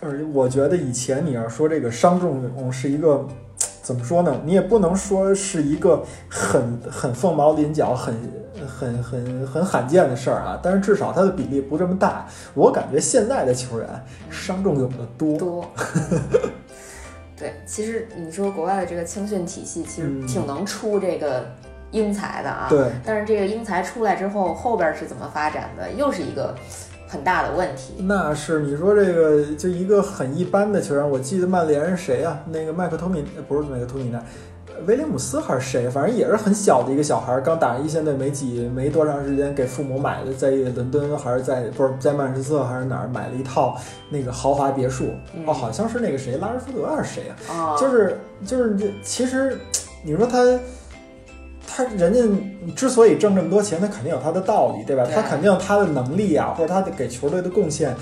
[0.06, 3.26] 而我觉得以前你要说这个伤仲永是一个
[3.82, 4.40] 怎么说呢？
[4.44, 8.14] 你也不能说是一个很很凤毛麟角、很
[8.66, 10.58] 很很很罕见的事儿啊。
[10.62, 12.26] 但是至少它的比例不这么大。
[12.54, 13.88] 我感觉现在的球员
[14.30, 15.36] 伤仲永的多。
[15.38, 15.70] 多。
[17.38, 21.44] 对，其实你说国外的这个青训体系其实挺能出这个
[21.90, 22.66] 英才的啊。
[22.70, 22.90] 对。
[23.04, 26.54] 但是这个英才出来之后，后边是怎么发展的，又是一个。
[27.08, 32.40] 很大的问题，那是你说这个就一个很一般的球员，我记得曼联是谁啊？
[32.50, 34.20] 那个麦克托米不是麦克托米奈，
[34.86, 35.88] 威廉姆斯还是谁？
[35.88, 43.78] 反正也是很小的一个小孩，刚打上一线队没几没多长时间，给父母买的，在伦敦还是在不是在曼彻斯特还是哪儿买了一套
[44.10, 45.10] 那个豪华别墅
[45.46, 47.76] 哦，好像是那个谁拉什福德还是谁啊？
[47.78, 49.56] 就是就是这其实
[50.04, 50.38] 你说他。
[51.66, 52.20] 他人家
[52.74, 55.06] 之所以挣这么多钱，他肯定有他的道理，对吧？
[55.12, 57.94] 他肯定他的能力啊，或者他给球队的贡献，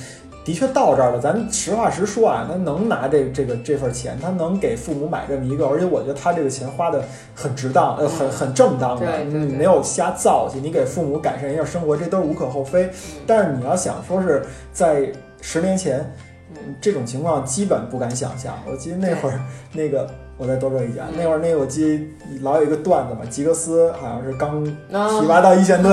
[0.44, 1.18] 的确到这儿了。
[1.18, 7.02] 咱实话实说啊，他能拿这这个这份钱，他能给父母买这么一个，而且我觉得他这个钱花的
[7.34, 10.60] 很值当，呃，很很正当的，你没有瞎造去。
[10.60, 12.90] 你给父母改善一下生活，这都是无可厚非。
[13.26, 16.04] 但是你要想说是在十年前，
[16.80, 18.54] 这种情况基本不敢想象。
[18.70, 19.40] 我记得那会儿
[19.72, 20.08] 那个。
[20.36, 25.92] 我再多说一句啊，嗯那会儿那个我记得老有一个段子嘛，吉格斯好像是刚啊提拔到一线队，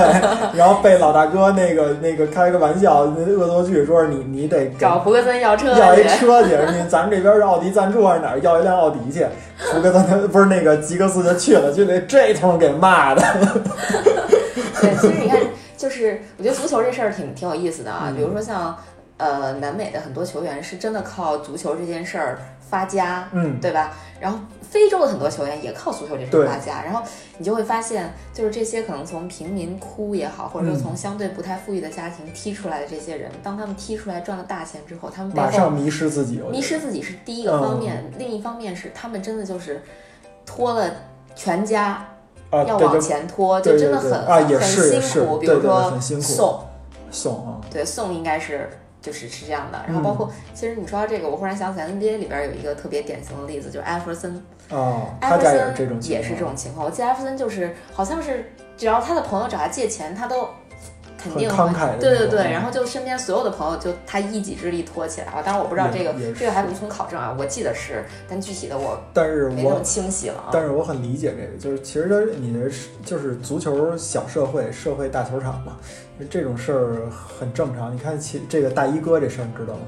[0.56, 8.40] 然后被老大哥那个那个开个玩笑，那恶作剧说是你你得找福格森要车要一，车去，你咱们这边是奥迪赞助还是哪儿？
[8.40, 9.26] 要一辆奥迪去。
[9.58, 13.22] 福格森就不是那个吉格斯就去了，就得这通给骂的。
[14.82, 15.40] 对，其实你看，
[15.78, 18.06] 就是我觉得足球这事儿挺挺有意思的啊。
[18.08, 18.76] 嗯比如说像
[19.22, 23.94] 呃南美的很多球员是真的靠足球这件事儿发家，嗯，对吧？
[24.20, 27.02] 然后非洲的很多球员也靠足球这事儿发家，然后
[27.38, 39.82] 你就会发现，就是这些可能从贫民窟也好，或者说嗯从相对不太富裕的家庭踢出来的这些人，当他们踢出来赚了大钱之后，他们马上迷失自己，迷失自己是第一个方面，嗯另一方面是他们真的就是
[40.46, 40.90] 拖了
[41.36, 42.08] 全家
[42.52, 45.38] 啊，要往前拖，就真的很啊也很辛苦。
[45.38, 46.64] 比如说宋，
[47.10, 48.70] 送啊，对宋应该是
[49.02, 49.82] 就是是这样的。
[49.88, 54.42] 然后包嗯括其实你说到这个，我忽然想起来 NBA 里边有一个特别典型的例子，就是艾弗森。
[54.70, 56.86] 哦，艾弗森也是这种情况。
[56.86, 60.48] 我记得艾弗森就是好像是只要他的朋友找他借钱，他都
[61.24, 65.44] 肯定会很慷慨的对对对，然后就身边所有的朋友就他一己之力托起来了。
[65.44, 70.50] 当然我不知道这个这个还无从考证啊，我记得是，但具体的我但是我没那么清晰了啊。
[70.52, 72.70] 但是我很理解这个，就是其实你的
[73.06, 75.78] 就是足球小社会，社会大球场嘛，
[76.30, 76.96] 这种事儿
[77.40, 77.94] 很正常。
[77.94, 79.82] 你看其这个大衣哥这事儿，你知道吗？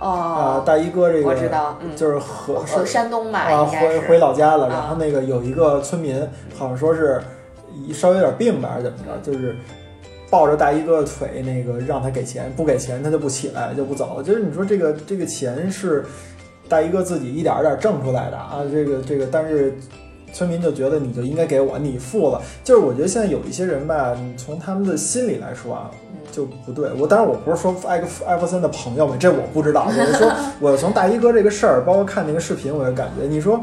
[0.00, 4.18] 啊，哦，大衣哥这个我知道，嗯，就是河和山东吧，啊，回回。
[4.18, 6.20] 老家了，啊然后那个有一个村民，
[6.56, 7.43] 好像说是一
[7.92, 9.56] 稍微有点病吧，还是怎么着，就是
[10.30, 14.22] 抱着大衣哥的腿，那个让他给钱，不给钱他就不起来，就不走。
[14.22, 16.04] 就是你说这个这个钱是
[16.68, 19.74] 大衣哥自己一点儿点儿挣出来的啊，这个这个，但是。
[20.32, 22.42] 村民就觉得你就应该给我，你付了。
[22.64, 26.90] 就是我觉得现在有一些人吧，你从他们的心理来说啊，嗯就不对。
[26.98, 29.86] 我当然我不是说艾克艾弗森的朋友们，这我不知道。
[29.86, 33.60] 我是说， 我从大衣哥这个事儿，包括看那个视频，我就感觉，你说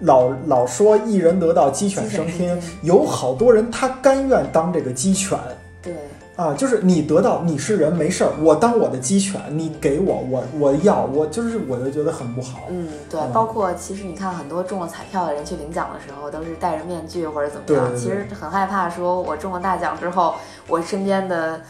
[0.00, 5.38] 老老说一人得道鸡犬升天，有好多人他甘愿当这个鸡犬。
[5.82, 5.94] 对，
[6.36, 12.60] 啊，就是你得到你是人没事儿，我当我的鸡犬，你给我我我要我就是我就觉得很不好。
[12.68, 17.98] 嗯，对嗯，包括其实你看很多中了彩票的人去领奖的时候，都是戴着面具或者怎么样，对对对。
[17.98, 20.34] 其实很害怕，说我中了大奖之后，
[20.68, 21.60] 我身边的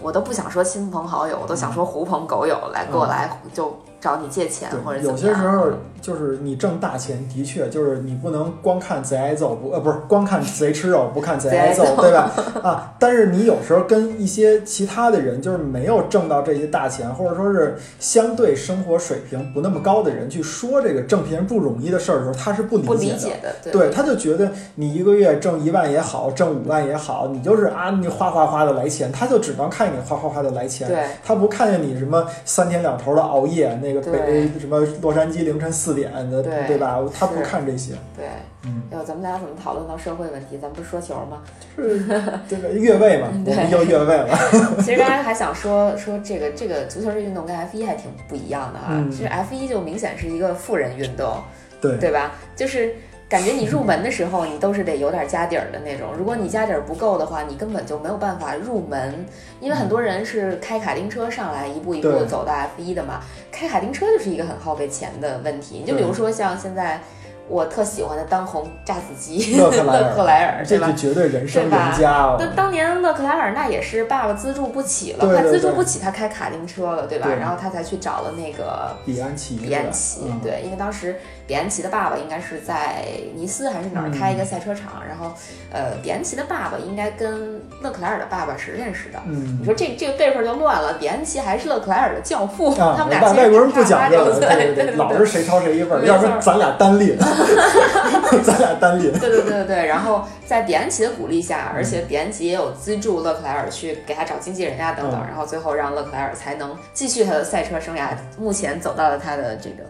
[0.00, 5.16] 我都不想说亲朋好友，我都想说狐朋狗友来过嗯来就找你借钱或者，有。
[5.16, 5.68] 些时候
[6.02, 12.30] 就是你挣大钱，的确就是你不能光看贼挨揍不呃不是光看贼吃肉不看贼挨揍对吧？
[12.62, 22.94] 啊，但是你有时候跟一些其他的人，就是没有挣到这些大钱，或者说是相对生活水平不那么高的人去说这个挣钱不容易的事儿的时候，他是不理解的。
[22.96, 36.98] 理解的，对对，他就觉得你一个月挣一万也好，挣五万也好，你就是啊，你哗哗哗的来钱，他就只能看见你哗哗哗的来钱，对他不看见你什么三天两头的熬夜，那个北对什么洛杉矶凌晨四点的，对吧？
[37.18, 38.26] 他不是看这些，对。
[38.66, 40.58] 嗯，哎呦，咱们俩怎么讨论到社会问题？
[40.60, 41.42] 咱不是说球吗？
[41.76, 42.04] 就是
[42.48, 44.38] 这个越位嘛，我对们叫越位了，
[44.80, 48.86] 其实刚才还想说说这个这个足球这运动跟 F 一还挺不一样的啊。
[48.90, 51.36] 嗯其实 F 一就明显是一个富人运动，
[51.80, 52.32] 对对吧？
[52.56, 52.94] 就是
[53.28, 56.08] 感觉你入门的时候，你都是得有点家底儿的那种。
[56.16, 59.26] 如果你家底儿不够的话，你根本就没有办法入门。
[59.60, 63.20] 因为很多人是开卡丁车上来，一步一步走到 F 一的嘛。
[63.50, 65.78] 开卡丁车就是一个很耗费钱的问题。
[65.78, 67.00] 你就比如说像现在
[67.48, 70.98] 我特喜欢的当红炸子鸡 勒克莱尔克莱尔，对吧这就？
[70.98, 72.36] 绝对人生赢家哦。
[72.38, 77.28] 那当年勒克莱尔那也是爸爸资助不起了，对对快资助不起，他开卡丁车了，对吧？
[77.38, 83.04] 然后他才去找了那个比安奇，比安奇，嗯对，因为当时比安奇的爸爸应该是在
[83.34, 85.32] 尼斯还是哪儿嗯开一个赛车场，然后
[85.70, 89.18] 呃，比安奇的爸爸应该跟勒克莱尔的爸爸是认识的。
[89.26, 97.16] 嗯你，说这这个辈分就乱了，比安奇还是勒克莱尔的教父，啊， 他们俩外外国人不讲究的，岁，对对对，老是谁抄谁一份儿，要不然咱俩单拎，
[98.42, 99.12] 咱俩单拎。
[99.18, 109.84] 对对对对对，然后在比安奇的鼓励下，嗯而且比安奇也有资助勒克莱尔去给他找经纪人呀等等，嗯然后最后让勒克莱尔才能继续他的赛车生涯，目前走到了他的这个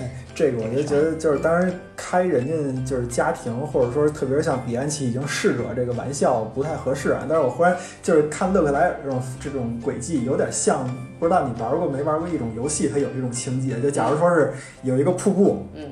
[0.00, 7.26] 哎， 这个我就觉得就是，当然开人家就是家庭，或者说特别像比安奇已经逝者这个玩笑不太合适啊。
[7.28, 15.90] 但是我忽然就是看勒克莱尔这种这种轨迹，有点像，不知道你玩过没玩过一种游戏，它有一种情节，就假如说是有一个瀑布，嗯。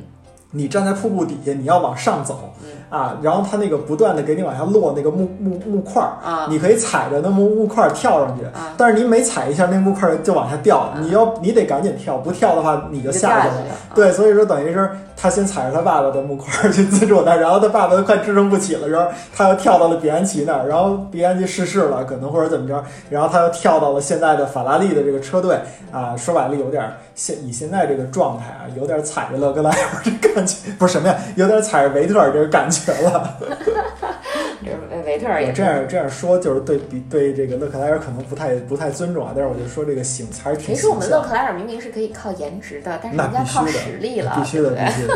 [0.52, 8.44] 你站在瀑布底下，你要往上走嗯啊，然后它那个不断的给你往下落那个木木木块儿，啊你可以踩着那木木块儿跳上去。
[8.46, 13.54] 啊，但是你每踩一下，那木块儿就往下掉，你要你得赶紧跳，不跳的话你就就下去了。
[13.94, 25.58] 对，所以说等于是他先踩着他爸爸的木块儿去资助他，然后他爸爸都快支撑不起了，然后他又跳到了比安奇那儿，然后比安奇逝世了，可能或者怎么着，然后他又跳到了现在的法拉利的这个车队
[25.90, 33.38] 啊，说白了有点现以现在这个状态啊，有点踩着勒克莱尔这感觉，不是什么呀，有点踩着维特尔这个感觉了。
[34.64, 39.32] 就是维特尔也这样这样说，就是对比对这个勒克莱尔可能不太不太尊重啊。
[39.36, 45.14] 但是我就说这个醒还是挺其实我们勒克莱尔明明是可以靠颜值的，但是人家靠实力了，必须的，必须的。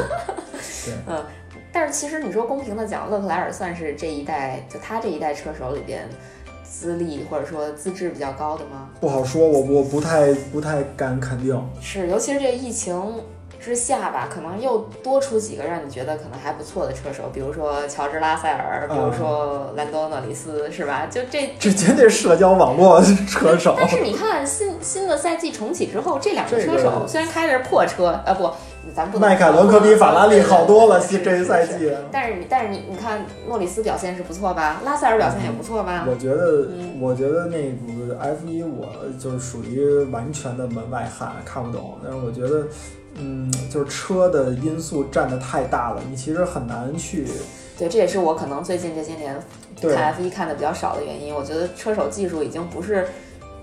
[0.85, 1.25] 对，嗯。
[1.73, 6.09] 但是其实你说公平的讲，勒克莱尔算是这一代就他这一代车手里边
[6.63, 8.91] 资历或者说资质比较高的吗？
[9.01, 11.61] 不好说，我我不太不太敢肯定。
[11.81, 12.95] 是，尤其是这个疫情。
[13.61, 21.07] 之下吧，可能又多出几个让你觉得可能还不错的车手，比如说乔治拉塞尔，比如说兰多诺里斯，是吧？
[21.11, 23.77] 就这 这绝对社交网络车手。
[23.79, 28.51] 但是你看新新的赛季重启之后，这两个车手虽然开的是破车，呃不，
[28.95, 31.93] 咱不迈凯伦可比法拉利好多了，这一赛季。
[32.11, 34.81] 但是你但是你你看诺里斯表现是不错吧？
[34.87, 36.07] 拉塞尔表现也不错吧？
[36.09, 36.67] 我觉得
[36.99, 37.71] 我觉得那
[38.07, 41.99] 个 F 一我就是属于完全的门外汉，看不懂。
[42.03, 42.67] 但是我觉得。
[43.21, 47.27] 嗯，就是车的因素占的太大了，你其实很难去。
[47.79, 49.39] 对，这也是我可能最近这些年
[49.81, 51.35] 看 F1 看的比较少的原因。
[51.35, 53.07] 我觉得车手技术已经不是，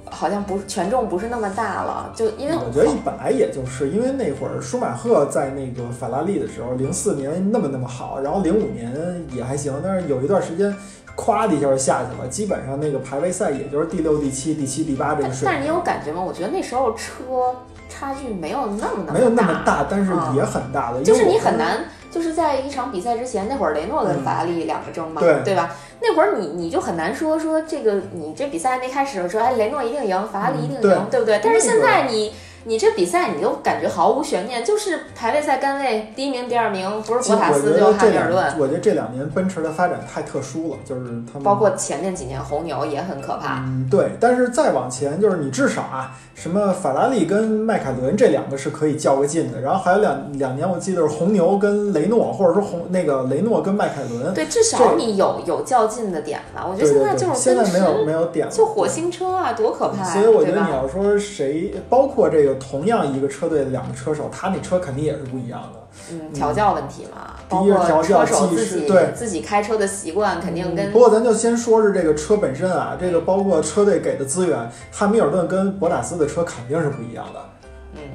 [0.05, 2.11] 好像不权重不是那么大了。
[2.15, 8.91] 就因为我觉得本来也就是因为那会儿舒马赫在那个法拉利的时候，零四年那么那么好，然后零五年
[9.31, 10.75] 也还行，但是有一段时间
[11.15, 15.45] 咵的一下就下去了，基本上那个排位赛也就是第六、第七、第七、第八这个水平。
[15.45, 16.23] 但是你有感觉吗？
[16.23, 17.53] 我觉得那时候车。
[17.97, 21.01] 差距没有那么大，没有那么大，但是也很大的。
[21.03, 25.71] 就是你很难，就是在一场比赛之前，那会儿雷诺跟法拉利两个争嘛，对对吧？
[26.01, 31.39] 那会儿你你就很难说说这个，你这比赛还没开始说，哎，雷诺一定赢，法拉利一定赢，对不对？
[31.43, 32.31] 但是现在你。
[32.67, 38.53] 你这比赛你就感觉毫无悬念，就是排位赛杆位第一名、第二名，不是博塔斯就是汉密尔顿。
[38.59, 43.59] 我觉得这两年奔驰的发展太特殊了，就是他们包括前面几年红牛也很可怕。
[43.59, 44.11] 嗯，对。
[44.19, 49.61] 但是再往前，就是你至少啊，什么法拉利跟迈凯伦这两个是可以较个劲的。
[49.61, 54.33] 然后还有两两年，我记得是红牛跟雷诺，或者说红那个雷诺跟迈凯伦。
[54.33, 56.67] 对，至少你有有较劲的点吧。
[56.69, 60.03] 我觉得现在就是现在没有没有点了，就火星车啊，多可怕！
[60.03, 65.87] 所以我觉得你要说谁，包括这个同样一个车队的两个车手，他那车肯定也是不一样的。
[66.11, 70.91] 嗯，调教问题嘛，包括车手自己对自己开车的习惯肯定跟。
[70.91, 77.39] 不过咱就先说是这个车本身啊，这个包括车队给的资源，汉密尔顿跟博塔斯的车肯定是不一样的。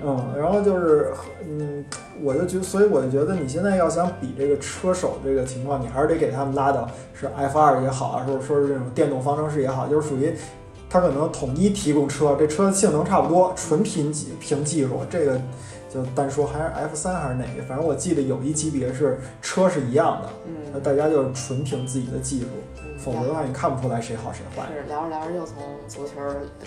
[0.04, 1.12] 嗯然后就是
[1.44, 1.84] 嗯，
[2.22, 10.32] 我就觉，所以我就觉得你现在要想比这个车手这个情况，你还是得给他们拉到是 F 二也好啊，或者说是这种电动方程式也好，就是属于。
[10.92, 15.40] 它可能统一提供车，这车的性能差不多，纯凭技凭技术，这个
[15.88, 22.46] 就单说还是 F 三还是哪个，反正我记得有一级别是车是一样的，嗯，那大家就是纯凭自己的技术，
[22.98, 24.66] 否则的话你看不出来谁好谁坏。
[24.70, 25.56] 是聊着聊着又从
[25.88, 26.12] 足球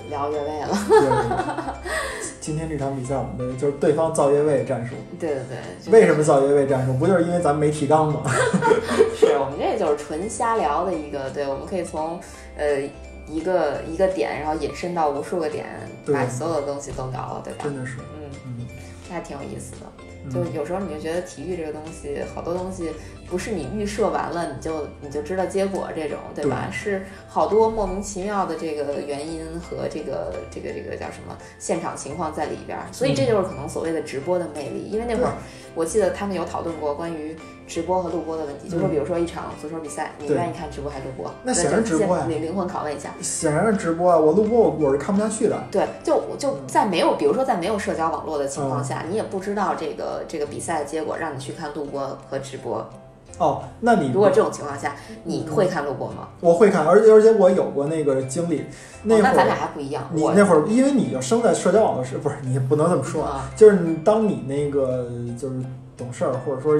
[0.09, 0.77] 聊越位了。
[0.89, 1.83] 对，
[2.41, 4.95] 今天这场比赛我们的就是对方造越位战术。
[5.19, 5.39] 对对
[5.85, 5.93] 对。
[5.93, 6.93] 为什么造越位战术？
[6.93, 8.21] 不就是因为咱们没提纲吗？
[9.15, 12.19] 是我们这就是纯瞎聊的一个，对，我们可以从
[12.57, 12.89] 呃。
[13.27, 15.65] 一个一个点，然后引申到无数个点，
[16.05, 17.63] 把所有的东西都聊了，对吧？
[17.63, 18.67] 真的是，嗯嗯，
[19.07, 19.87] 这还挺有意思的。
[20.27, 22.89] 就有时候你就觉得体育这个东西，好多东西
[23.29, 26.67] 不是你预设完了你就你就知道结果这种，对吧？
[26.71, 34.89] 是好多莫名其妙的这个原因和这个这个这个叫什么现场情况在里边，所以这就是可能所谓的直播的魅力。
[34.89, 35.33] 因为那会儿
[35.75, 37.35] 我记得他们有讨论过关于。
[37.67, 41.31] 直播和录播的问题，就说比如说一场足球比赛，你愿意看直播还是录播？
[41.43, 42.23] 那显然直播呀。
[42.29, 44.15] 灵灵魂拷问一下，显然是直播啊！
[44.15, 45.63] 我录播我我是看不下去的。
[45.71, 52.87] 对，就就在没有，比如说在没有社交网络的情况下，你也不知道这个这个比赛的结果，让你去看录播和直播。
[53.37, 56.29] 哦，那你如果这种情况下，你会看录播吗？
[56.39, 58.65] 我会看，而且而且我有过那个经历。
[59.03, 60.03] 那那咱俩还不一样。
[60.11, 65.55] 你那会儿，因为你就生在社交网络时，不是你不能这么说，啊就是当你那个就是。
[65.97, 66.75] 懂事儿，或者说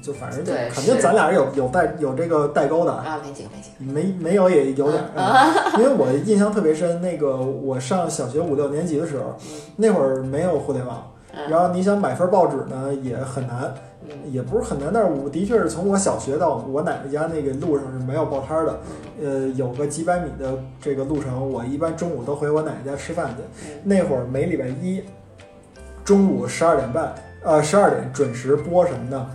[0.00, 5.02] 就反正就肯定咱俩有有代有这个代沟的啊，没几个没几个，没没有也有点，
[5.76, 9.34] 因为我印象特别深，那个我上小学五六年级的时候，
[9.74, 11.04] 那会儿没有互联网，
[11.48, 13.74] 然后你想买份报纸呢也很难，
[14.30, 18.80] 也不是很难，但是我的确是从我小学到我奶奶家那个路上是没有报摊的，
[19.22, 25.02] 呃，有个几百米的这个路程，我一般中午都回我奶奶家吃饭去，那会儿每礼拜一
[26.04, 27.14] 中午十二点半。
[27.42, 29.26] 呃，十二点准时播什么呢？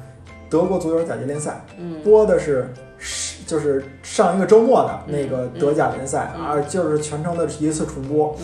[0.47, 1.59] 德国足球甲级联赛，
[2.03, 8.37] 播的是是就是上一个周末的那个德甲联赛啊，就是全程的一次重播。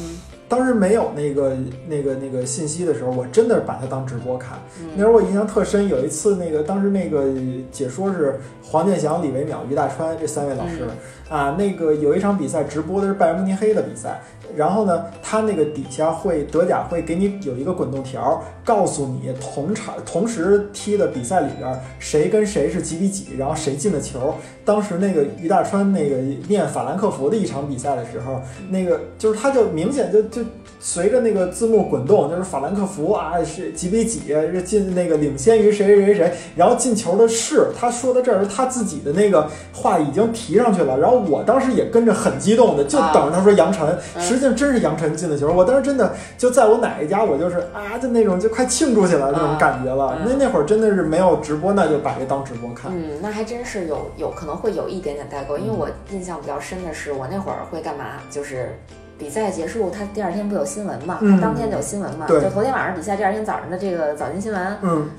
[0.52, 1.56] 当时没有那个
[1.88, 4.60] 那个那个信息的时候，我真的把它当直播看。
[4.95, 7.34] 那时候我印象特深，有一次那个当时那个
[7.72, 10.86] 解说是黄健翔、李维淼、于大川这三位老师、
[11.30, 14.20] 啊，那个有一场比赛直播的是拜仁慕尼黑的比赛，
[14.56, 24.36] 然后呢，他那个底下会德甲会给你有一个滚动条，告诉你同场同时踢的比赛里边谁跟谁是几比几，然后谁进的球。
[24.64, 30.41] 当时那个于大川那个念法兰克福的一场比赛的时候，那个就是他就明显就就
[30.80, 50.18] 随着那个字幕滚动，就是法兰克福啊是几比几，是进那个领先于谁谁谁谁，然后进球的是他说到这儿，他自己的那个话已经提上去了，然后我当时也跟着很激动的，就等着他说杨晨，实际上真是杨晨进的球，我当时真的就在我奶奶家，我就是啊，就那种就快庆祝起来那种感觉了。
[50.20, 52.92] 嗯那那会儿真的是没有直播，那就把这当直播看。
[52.94, 58.06] 嗯，那还真是有有可能会有一点点代沟，因为我印象比较深的是，我那会儿会干嘛？
[58.30, 58.78] 就是
[59.18, 61.20] 比赛结束，他第二天不有新闻嘛？
[61.22, 62.26] 嗯他当天就有新闻嘛？
[62.28, 65.10] 对就头天晚上比赛，第二天早上的这个早间新闻，嗯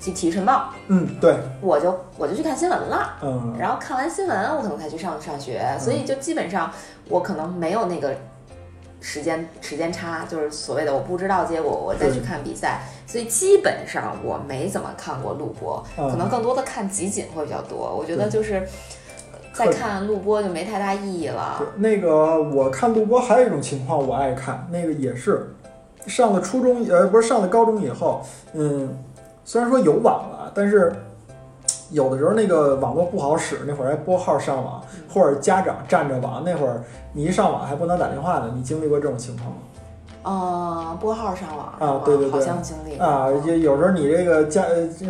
[0.00, 3.14] 体体育晨报，嗯，对，我就我就去看新闻了。
[3.22, 6.68] 嗯然后看完新闻，我可能才去上上学，所以就基本上
[7.08, 8.12] 我可能没有那个
[9.02, 17.94] 时间时间差，就是所谓的我不知道结果，我再去看比赛，所以基本上我没怎么看过录播，嗯可能更多的看集锦会比较多。
[17.94, 18.54] 我觉得就是
[19.32, 21.60] 呃再看录播就没太大意义了。
[21.76, 25.52] 那个我看录播还有一种情况我爱看，那个也是
[26.06, 28.96] 上了初中呃不是上了高中以后，嗯，
[29.44, 30.94] 虽然说有网了，但是
[31.92, 34.82] 有的时候那个网络不好使，那会儿还拨号上网，
[35.12, 36.82] 或者家长占着网，那会儿
[37.12, 39.56] 你一上网还不能打电话呢，你经历过这种情况吗？
[40.24, 44.62] 嗯，拨号上网啊对对对好像经历啊，有有时候你这个家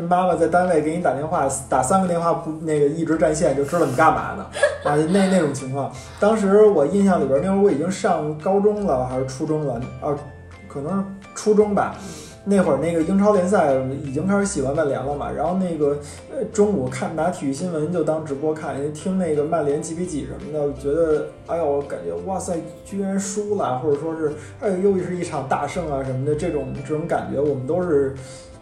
[0.09, 4.47] 妈妈在单位给你打电话，打三个电话不那个一直占线，就知道你干嘛呢
[4.91, 5.93] 啊，那那种情况。
[6.19, 10.17] 当时我印象里边，那会儿我已经上高中了还是初中了啊，
[10.67, 11.05] 可能是
[11.35, 11.95] 初中吧。
[12.45, 13.75] 那会儿那个英超联赛
[14.05, 15.99] 已经开始喜欢曼联了嘛，然后那个
[16.31, 28.15] 呃中午看拿体育新闻就当直播看，听那个曼联几比几什么的，觉得哎呦，感觉哇塞，居然输了，或者说是哎呦又是一场大胜啊什么的，这种这种感觉我们都是。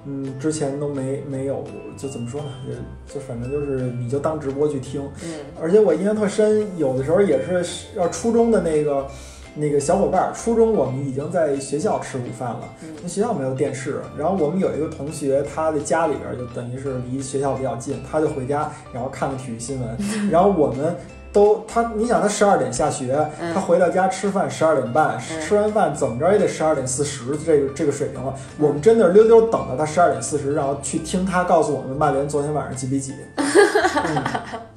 [0.06, 1.62] 嗯，之前都没没有，
[1.94, 2.46] 就怎么说呢？
[2.66, 5.02] 就就反正就是，你就当直播去听。
[5.22, 7.62] 嗯而且我印象特深，有的时候也是
[7.94, 9.06] 要初中的那个
[9.54, 20.96] 那个小伙伴儿，初中我们已经在学校吃午饭了，嗯那学校没有电视，然后我们有一个同学，他的家里边儿就等于是离学校比较近，他就回家然后看了体育新闻，然后我们。
[21.32, 28.34] 都他，你想他十二点下学，嗯他回到家吃饭十二点半，嗯吃完饭怎么着也得十二点四十，这个这个水平了。
[28.58, 33.14] 我们真的是溜溜等到他十二点四十，然后去听他告诉我们曼联昨天晚上几比几。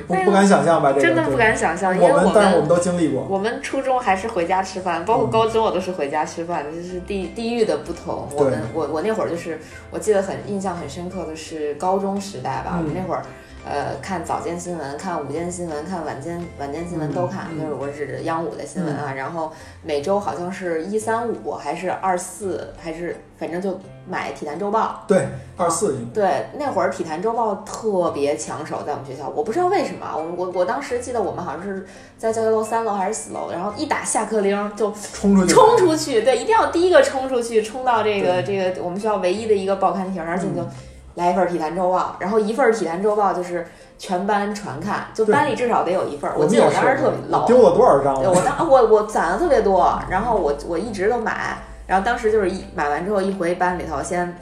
[0.00, 0.90] 不不敢想象吧？
[0.92, 3.26] 这个真的不敢想象，因为我们，我但是我们都经历过。
[3.28, 8.28] 我们初中还是回家吃饭，包括嗯高中我都是回家吃饭的，这是地地域的不同。
[8.32, 9.58] 我对们我我那会儿就是，
[9.90, 13.22] 我记得很印象很深刻的是高中时代吧，嗯我们那会儿。
[13.64, 19.12] 呃，看早间新闻，看午间新闻，看晚间晚间新闻嗯都看，嗯就是我指央五的新闻啊。
[19.12, 19.52] 然后
[19.82, 25.04] 每周好像是一三五还是二四，还是反正就买《体坛周报》。
[25.08, 31.86] 对，二四对，那会儿《体坛周报》特别抢手，在我们学校，我不知道为什么，我我我当时记得我们好像是
[32.18, 40.66] 在教学楼三楼还是四楼，然后一打下课铃就冲出去，冲出去，对，一定要第一个冲出去，冲到这个这个我们学校唯一的一个报刊亭，而且嗯就
[41.14, 43.66] 来一份《体坛周报》，然后一份《体坛周报》就是
[43.98, 46.34] 全班传看，就班里至少得有一份儿。
[46.36, 48.20] 我记得我当时特别老，丢了多少张了？
[48.22, 54.36] 对我当我我攒了特别多，然后我我一直都买，然后当时就是一买完之后一回班里头先。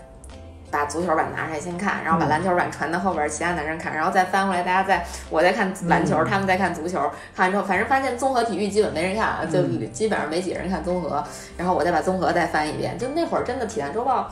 [0.72, 7.00] 把足球版拿出来先看，然后把嗯篮球版传到后边，其他男生看，然后再翻过来，大家再我在看篮球，嗯他们在看足球，
[7.34, 11.24] 看完之后，反正发现综合体育基本没人看啊，就嗯基本上没几个人看综合，
[11.56, 14.30] 然后我再把综合再翻一遍，就那会儿真的《体坛周报》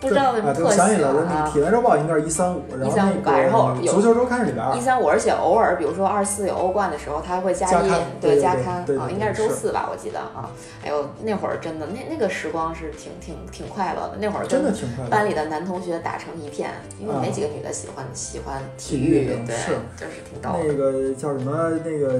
[0.00, 1.50] 不知道为什么啊，我想起喜来了，那个。
[1.50, 10.50] 体坛周报应该是一三五，然后135吧然后有那个足球周刊是里边二一，三五，而且偶尔，比如说二四有欧冠的时候，它还会加一加，对加刊啊，应该是周四吧，我记得啊。
[10.82, 14.16] 哎呦，那会儿真的，那那个时光是挺挺挺快乐的。
[14.18, 15.10] 那会儿真的挺快乐。
[15.10, 20.40] 班里的男同学打成一片，因为啊没几个女的喜欢喜欢体体育育，对，是就是挺。
[20.42, 21.70] 那个叫什么？
[21.84, 22.14] 那个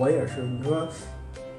[0.00, 0.88] 我也是，你说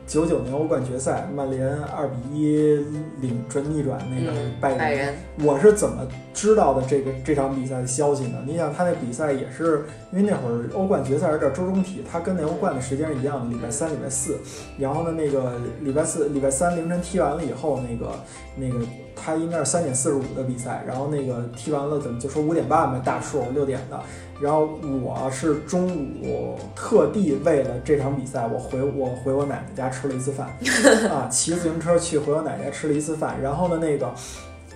[0.06, 2.76] 九九年欧冠决赛，曼联二比一
[3.22, 8.38] 领转逆转那个嗯，拜仁，拜仁，我是怎么知道的这个这场比赛的消息呢？
[8.46, 14.38] 你想他那比赛也是因为那会儿欧冠决赛是叫周中体，他跟那欧冠的时间是一样的，礼拜三、礼拜四。
[14.78, 18.12] 然后呢，那个礼拜四、礼拜三凌晨踢完了以后，那个
[18.56, 18.86] 那个
[19.16, 24.00] 他应该是三点四十五的比赛，然后那个踢完了怎么就说五点半吧，大数六点的。
[24.44, 24.68] 然后
[25.02, 25.88] 我是中
[26.22, 30.48] 午特地为了这场比赛，我回我回我奶奶家吃了一次饭，
[31.10, 33.38] 啊，骑自行车去回我奶奶家吃了一次饭。
[33.42, 34.14] 然后呢，那个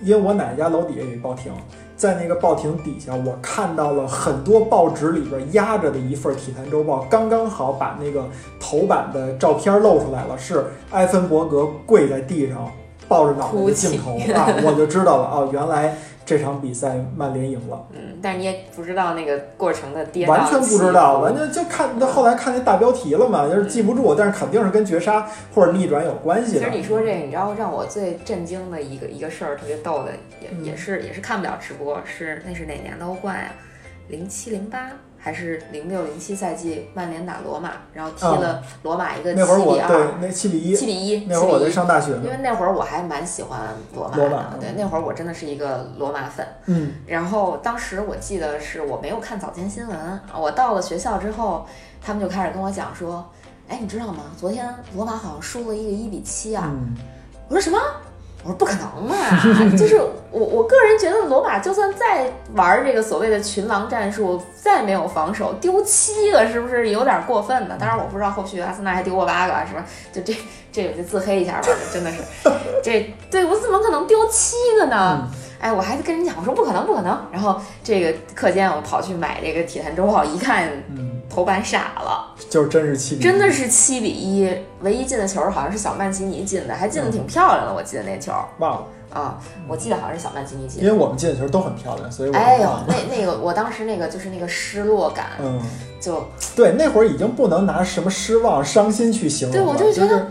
[0.02, 1.52] 因为我奶奶家楼底下有一报亭，
[1.98, 8.26] 在那个报亭底下，我看到了很多报纸里边压着的一份《体坛周报》，刚刚好把那个
[8.58, 12.72] 头版的照片露出来了，是埃芬伯格跪在地上
[13.06, 15.94] 抱着脑袋的镜头啊，我就知道了哦，原来。
[16.28, 26.58] 这场比赛曼联赢了，嗯，但是你也不知道那个过程的跌，完全不知道，完全就看那后来看那大标题了嘛，就是记不住，但是肯定是跟绝杀或者逆转有关系的。
[26.58, 30.12] 其实你说这个，你知道让我最震惊的一个一个事儿，特别逗的，
[30.42, 33.50] 也也是也是看不了直播，是那是哪年的欧冠呀？
[34.08, 34.90] 零七零八。
[35.18, 41.26] 还是零六零七赛季，曼联打罗马，然后踢了罗马一个七比二，对，那七比一，七比一。
[41.26, 43.60] 那会儿我在上大学，因为那会儿我还蛮喜欢
[43.94, 46.46] 罗马的，对，那会儿我真的是一个罗马粉。
[46.66, 51.66] 嗯，然后当时我记得是我没有看早间新闻，我到了学校之后，
[52.00, 53.28] 他们就开始跟我讲说，
[53.68, 54.24] 哎，你知道吗？
[54.36, 56.72] 昨天罗马好像输了一个一比七啊。
[57.48, 57.78] 我说什么？
[58.44, 59.16] 我说不可能嘛，
[59.76, 67.76] 就是我我个人觉得罗马就算再玩这个所谓的群狼战术，再没有防守，丢七个是不是有点过分呢？
[67.78, 69.84] 当然我不知道后续阿森纳还丢过八个，是吧？
[70.12, 70.34] 就这
[70.70, 72.22] 这我就自黑一下吧，真的是，
[72.82, 75.28] 这对我怎么可能丢七个呢？
[75.60, 77.20] 哎，我还跟人讲，我说不可能不可能。
[77.32, 80.70] 然后这个课间我跑去买这个体坛周报，一看。
[81.28, 84.50] 头版傻了，就是真是七，真的是七比一，
[84.80, 88.32] 唯一进的球好像是小曼奇尼进的，还进的挺漂亮的，我记得那球。
[88.58, 90.82] 忘了啊，我记得好像是小曼奇尼进。
[90.82, 95.60] 因为我们进的球都很漂亮，所以哎呦，那那个我当时那个就是那个失落感，嗯，
[96.00, 96.26] 就
[96.56, 100.08] 对，那会儿已经不能拿什么失望、伤心去形容了，对，我就觉得。
[100.08, 100.26] 就是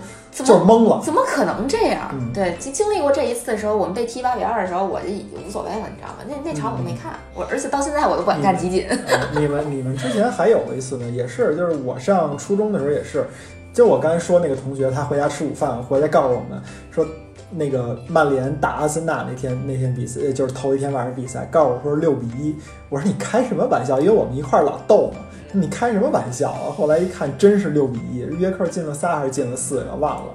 [0.45, 2.13] 懵了，怎么可能这样？
[2.33, 6.25] 对，经经历过这一次的时候，我们被踢八比二的时候，我就已经无所谓了，你知道吗？
[6.27, 8.87] 那那场我都没看，我而且到现在我都不敢看集锦。
[9.33, 13.25] 你们你们之前还有过一次呢，也是，就是我上初中的时候也是，
[13.73, 16.61] 就我刚才说那个同学，他回家吃午饭回来告诉我们
[16.91, 17.05] 说，
[17.49, 22.55] 那个曼联打阿森纳那天那天比赛，就是头一天晚上比赛，告诉我说六比一，
[22.89, 23.99] 我说你开什么玩笑？
[23.99, 25.19] 因为我们一块儿老逗嘛。
[25.53, 26.67] 你开什么玩笑啊！
[26.75, 30.33] 后来一看，真是六比一，约克进了仨还是进了四个，忘了。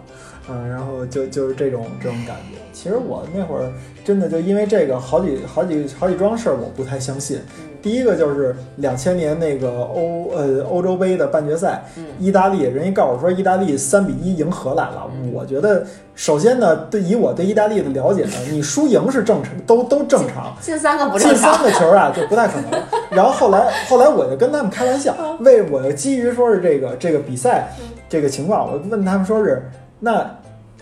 [0.49, 2.59] 嗯，然后就就是这种这种感觉。
[2.72, 3.70] 其实我那会儿
[4.05, 7.38] 真的就因为这个好几好几好几桩事儿，我不太相信。
[7.80, 11.84] 第一个就是两千年那个欧呃欧洲杯的半决赛，
[12.18, 15.11] 意大利人一告诉我说意大利三比一赢荷兰了。
[15.32, 15.84] 我觉得
[16.14, 20.57] 首先呢，对以我对意大利的了解呢，你输赢是正常，都都正常。
[20.61, 21.34] 进三个不正常。
[21.34, 22.80] 进三个球啊，就不太可能。
[23.11, 27.68] 然后后来后来我就跟他们开玩笑，为我基于说是这个这个比赛
[28.09, 29.61] 这个情况，我问他们说是
[30.05, 30.28] 那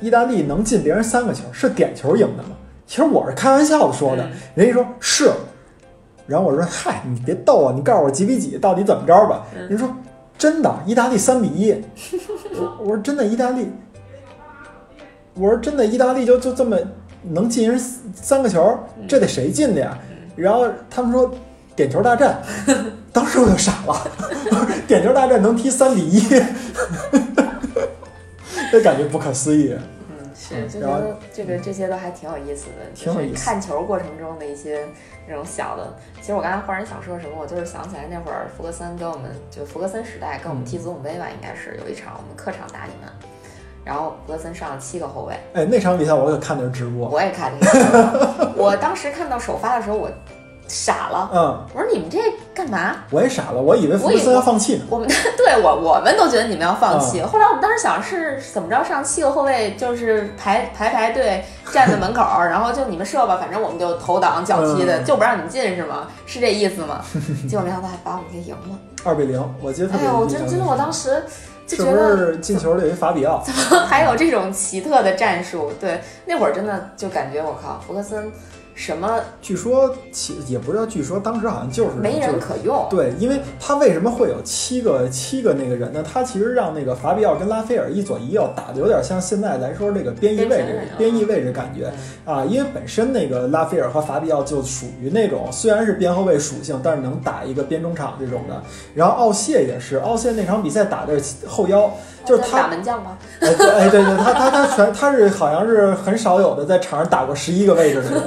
[0.00, 2.48] 意大利能进别人三个球是点球赢的吗？
[2.86, 5.30] 其实我是开玩笑的说的，人家说是。
[6.26, 7.72] 然后我说：“嗨，你别逗啊！
[7.74, 9.86] 你告诉我几比几，到底怎么着吧？”人说
[10.38, 11.72] ：“真的，意大利三比一。
[12.56, 13.68] ”我我说：“真的，意大利。”
[15.34, 16.78] 我说：“真的，意大利就就这么
[17.22, 17.78] 能进人
[18.14, 18.78] 三个球？
[19.06, 19.98] 这得谁进的呀？”
[20.34, 21.30] 然后他们说
[21.76, 22.40] ：“点球大战。
[23.12, 24.06] ”当时我就傻了，
[24.86, 26.20] 点球大战能踢三比一，
[28.70, 29.76] 这感觉不可思议。
[30.08, 33.44] 嗯，是，就觉得这个这些都还挺有意思的，挺有意思。
[33.44, 34.86] 看球过程中的一些。
[35.28, 43.08] 那种小的，其实我刚才忽然想说什么，我就是想起来那会儿福格森跟我们，就福格森时代跟我们踢足总杯吧，应该是有一场我们客场打你们，
[43.84, 45.34] 然后福格森上了七个后卫。
[45.52, 48.54] 哎，那场比赛我可看的是直播，我也看了。
[48.58, 50.10] 我当时看到首发的时候，我。
[50.70, 52.18] 傻了，嗯，我说你们这
[52.54, 52.96] 干嘛？
[53.10, 54.84] 我也傻了，我以为福克斯要放弃呢。
[54.88, 57.20] 我们 对我我们都觉得你们要放弃。
[57.22, 66.06] 后来我们当时想是怎么着，上七个后卫就是排排排队站在门口， 然后就你们射吧，反正我们就头挡脚踢的，就不让你们进是吗？
[66.24, 67.04] 是这意思吗？
[67.50, 69.54] 结果没想到还把我们给赢了，二比零。
[69.60, 70.06] 我记得特别。
[70.06, 71.24] 哎呦，真真的，我当时
[71.66, 75.72] 就觉得进球的有一法比奥，怎么还有这种奇特的战术？
[75.80, 78.30] 对，那会儿真的就感觉我靠，福克森。
[78.80, 79.20] 什么？
[79.42, 82.86] 据说其也不知道，据说当时好像就是没人可用。
[82.88, 86.02] 对，因为他为什么会有七个七个那个人呢？
[86.02, 91.92] 他其实让那个法比奥跟拉斐尔一左一右打的有点像现在来说这个边翼位置边翼位置感觉
[92.24, 92.42] 啊。
[92.46, 98.62] 因为本身那个拉斐尔和法比奥就属于那种虽然是边后卫属性，但是能打一个边中场这种的。
[98.94, 101.90] 然后奥谢也是，奥谢那场比赛打的是后腰。
[102.22, 103.16] 就是他打门将吗？
[103.40, 108.22] 哎对哎对对，他他他全他是好像是很少有的在场上打过十一个位置的人。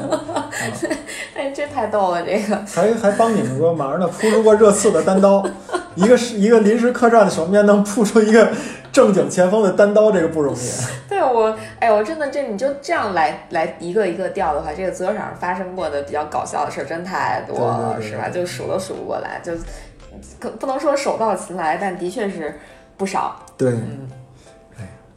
[1.35, 5.43] 哎，这这太逗了，这个还还帮你们说忙着呢，扑出过热刺的单刀，
[5.95, 8.49] 一个是一个临时客栈的守门员能扑出一个
[8.91, 10.69] 正经前锋的单刀，这个不容易。
[11.09, 18.29] 对我，哎，我真的这你就这样来来一个一个调的话，这个足球场上发生过的比较搞笑的事儿真太多了，对对对是吧？
[18.29, 19.53] 就数都数不过来，就
[20.39, 22.59] 可不能说手到擒来，但的确是
[22.97, 23.35] 不少。
[23.57, 23.73] 对，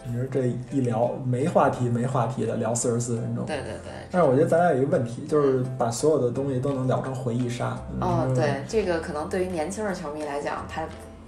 [0.09, 3.92] 你说这一聊没话题没话题的聊四十四分钟，对对对。
[4.11, 7.76] 但是我觉得咱俩有一个问题，就是把所有的东西都能聊成回忆杀。
[8.00, 10.82] 哦，嗯对，这个可能对于年轻的球迷来讲，他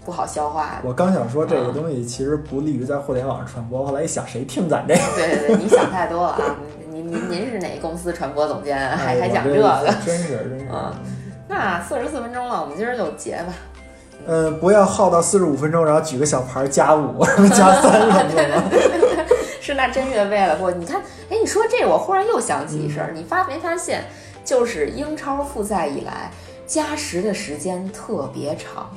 [0.05, 0.81] 不好消化。
[0.85, 5.01] 我刚想说这嗯个东西其实不利于在互联网上传播，后来一想，谁听咱这个？
[5.17, 6.57] 对对对，你想太多了啊！
[6.91, 8.79] 您您您是哪公司传播总监？
[8.79, 9.95] 还哎还讲这这个？
[10.05, 10.67] 真是真是。
[10.73, 10.93] 嗯
[11.51, 13.55] 那四十四分钟了，我们今儿就结吧。
[14.29, 18.63] 嗯，不要耗到四十五分钟，然后举个小牌加五、 加三什么的吗？
[19.61, 20.71] 是那真越位了不？
[20.71, 21.01] 你看，
[21.31, 24.05] 哎，你说这，我忽然又想起一事儿，你发没发现，
[24.45, 26.31] 就是英超复赛以来，
[26.67, 28.89] 加时的时间特别长。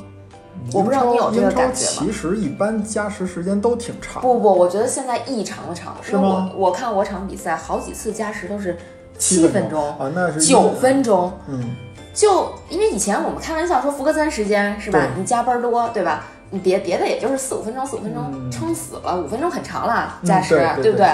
[0.73, 8.77] 我不知道你有这个英超感觉吗其实一般加时时间都挺长，不不，我觉得现在异常的长，是吗我我看我场比赛，好几次加时都是
[9.17, 11.31] 七分钟、啊，那是九，分钟。
[11.47, 11.75] 嗯，
[12.13, 15.07] 就因为以前我们开玩笑说福格森时间是吧？
[15.17, 16.25] 你加班多对吧？
[16.53, 21.07] 你别别的也就是四五分钟，四五分钟嗯撑死了，五分钟很长了，嗯加时、对对不对？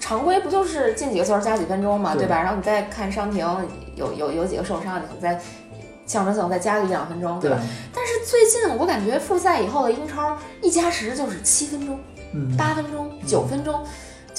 [0.00, 2.42] 常规不就是进几个球加几分钟嘛，对对吧？
[2.42, 3.46] 然后你再看伤停，
[3.94, 5.40] 有有有几个受伤，你再
[6.04, 7.56] 象征性再加个一两分钟，对吧？
[7.94, 11.98] 但是最近我感觉复赛以后的英超一加时就是七分钟、
[12.34, 13.80] 嗯，八分钟、九分钟，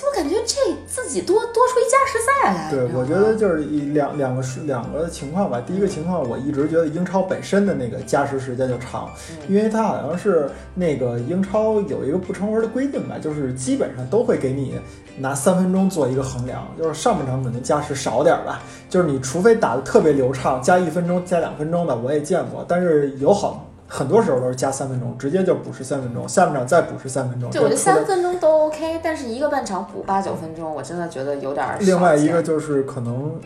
[0.04, 2.70] 就我感觉这自己多多出一加时赛来。
[2.70, 5.62] 对我觉得就是一两两个两个情况吧。
[5.66, 14.80] 第一个情况，我一直觉得英超本身的那个加时时间就长，嗯因为它好像是那个英超有一个不成文的规定吧，就是基本上都会给你
[15.18, 23.70] 拿三分钟做一个衡量，就是上半场可能加时少点儿吧，就是你除非打得特别流畅，加一分钟、加两分钟的我也见过，但是有好。
[23.94, 27.52] 很多时候都是加三分钟，直接就补时三分钟，下半场再补时三分钟。
[27.52, 33.40] 对，我觉得三分钟都 OK，但是一个半场补八九分钟，我真的觉得有点儿另外一个就是可能，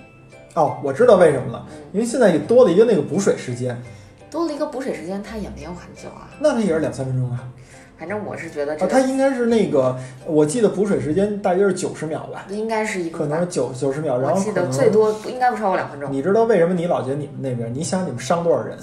[0.53, 3.77] 哦，我知道为什么了，嗯因为现在也多了一个那个补水时间，
[4.31, 6.29] 多了一个补水时间，它也没有很久啊。
[6.39, 7.43] 那它也是两三分钟啊。
[7.99, 13.47] 反正我是觉得这啊，它应该是那个，我记得补水时间大约是九十秒吧，应该是一个可能是。
[13.47, 16.09] 九九十秒，然后记得最多应该不超过两分钟。
[16.09, 17.73] 你知道为什么你老觉得你们那边？
[17.73, 18.77] 你想你们伤多少人？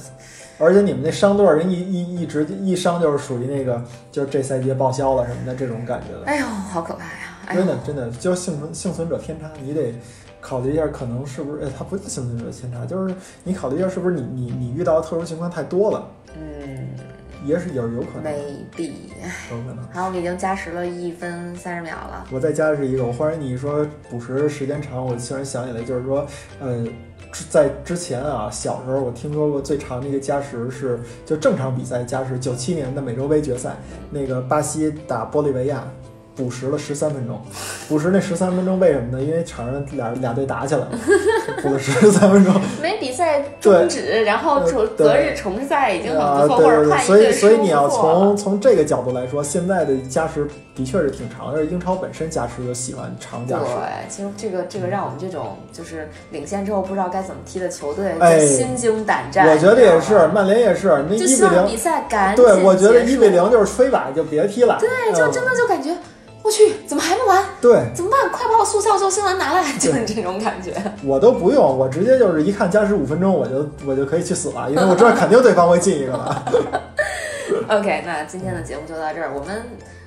[0.59, 3.83] 而且你们那伤多少人一一一直一伤就是属于那个，
[4.13, 6.27] 就是这赛季报销了什么的这种感觉的。
[6.27, 7.39] 哎呦，好可怕呀！
[7.47, 9.95] 哎真的，真的就是幸存幸存者偏差，你得
[10.41, 11.65] 考虑一下，可能是不是？
[11.65, 16.89] 哎，它不是幸存者偏差，就是你考虑一下，是不是你你你遇到的特殊情况太多了，嗯
[17.45, 18.93] 也是有有可能，，maybe。
[19.51, 19.87] 有可能。
[19.93, 22.25] 好，我们已经加时了一分三十秒了。
[22.31, 26.27] 我再加是一个，我忽然你一说补时时间长，我突然想起来，就是说，
[26.59, 26.91] 呃，之
[27.51, 33.77] 在之前啊，小时候我听说过最长的一个加时是就正常比赛加时，九七年的美洲杯决赛，
[34.11, 35.85] 那个巴西打玻利维亚。
[36.37, 37.41] 补时了十三分钟，
[37.89, 39.23] 补时那十三分钟为什么呢？
[39.23, 40.89] 因为场上俩俩队打起来了，
[41.63, 42.53] 补了十三分钟。
[42.83, 53.65] 没比赛终止，然后呃重对隔日重赛已经很啊，不错，对对对，或者判一所以所以你要从从这个角度来说，现在的加时的确是挺长，而且英超本身加时就喜欢长加时。
[53.67, 58.13] 对，其实这个这个让我们这种就是领先之后不知道该怎么踢的球队，
[58.45, 59.47] 心惊胆战。
[59.49, 64.77] 我觉得也是，曼联也是，那就一比零比，赛赶紧对我觉得一比零就是吹吧，就别踢了。
[64.81, 65.97] 对，就嗯真的就感觉，
[66.45, 67.43] 我去，怎么还没完？
[67.59, 68.31] 对怎么办？
[68.31, 69.73] 快把我速效救心丸拿来！
[69.79, 70.75] 就是这种感觉。
[71.03, 76.45] 我都不用，我直接就是一看加时五分钟，我就我就可以去死了，因为我知道 肯定对方会进一个了。
[77.69, 79.31] OK，那今天的节目就到这儿。
[79.35, 79.63] 我们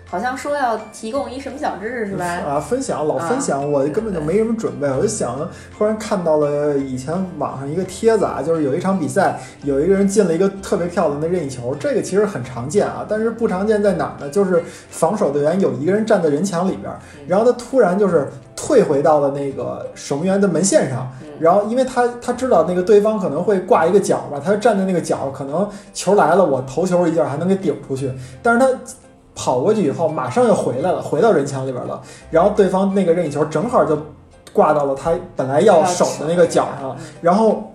[0.09, 2.25] 好像说要提供一什么小知识是吧？
[2.25, 5.37] 啊，分享老分享，我根本就没什么准备，我就想，
[5.77, 14.29] 忽然看到了以前网上一个帖子啊，就是有一场比赛，有一个人进了一个特别漂亮的任意球，这个其实很常见啊，但是不常见在哪儿呢？
[14.29, 16.91] 就是防守队员有一个人站在人墙里边，
[17.27, 21.07] 然后他突然就是退回到了那个守门员的门线上。
[21.39, 28.11] 然后，因为他他知道那个对方可能会挂一个角吧，他就站在那个角，可能球来了，我头球一下还能给顶出去。
[28.41, 28.67] 但是他
[29.37, 32.01] 跑过去以后，马上又回来了，回到人墙里边了。
[32.31, 33.97] 然后对方那个任意球正好就
[34.51, 37.71] 挂到了他本来要守的那个角上，然后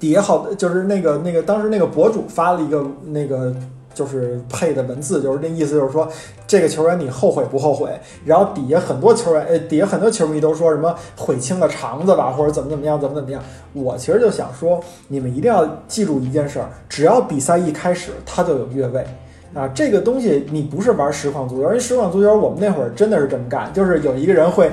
[0.00, 3.54] 底下好就是那个那个当时那个博主发了一个那个。
[3.94, 6.08] 就是配的文字，就是那意思，就是说
[6.46, 7.90] 这个球员你后悔不后悔？
[8.24, 13.42] 然后底下很多球员，呃，底下很多球迷都说什么悔青了肠子吧，或者怎么怎么样，怎么怎么样。
[13.72, 14.78] 我其实就想说，
[15.08, 19.04] 你们一定要记住一件事儿，只要比赛一开始，他就有越位。
[19.54, 24.70] 啊，这个东西你不是玩实况足球，因为实况足球我们那会儿真的是这么干，就是有一个人会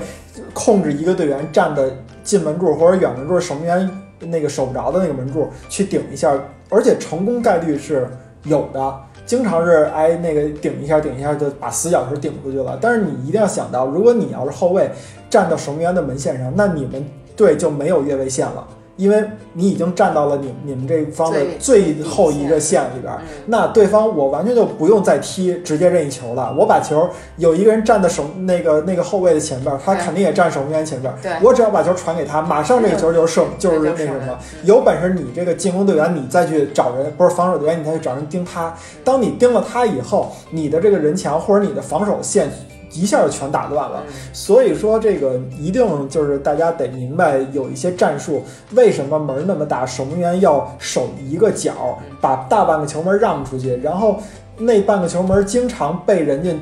[0.53, 1.91] 控制一个队员站的
[2.23, 6.37] 近门柱或者远门柱，守门员那个守不着的那个门柱去顶一下，
[6.69, 8.07] 而且成功概率是
[8.43, 8.95] 有的。
[9.25, 12.77] 经常是哎那个顶一下顶一下就把死角是顶出去了。
[12.79, 14.87] 但是你一定要想到，如果你要是后卫
[15.29, 17.03] 站到守门员的门线上，那你们
[17.35, 18.67] 队就没有越位线了。
[18.97, 19.23] 因为
[19.53, 23.13] 你已经站到了你你们这方的最后一个线里边，
[23.47, 26.55] 那对方我完全就不用再踢，直接任意球了。
[26.57, 31.13] 我把球有一个人站在守那个那个后卫的前边，他肯定也站守门员前边。
[31.41, 34.39] 我只要把球传给他，马上这个球就是射，就是那什么。
[34.63, 38.73] 有本事你这个进攻队员，你再去找人，不是防守队员，你再去找人盯他。
[39.03, 42.49] 当你盯了他以后，你的这个人墙或者你的防守线。
[42.95, 48.41] 一下就全打乱了，所以说这个一定就是大家得明白有一些战术，
[48.71, 54.19] 为什么门那么大，守门员要守一个角，把大半个球门让出去，然后
[54.57, 56.55] 那半个球门经常被人家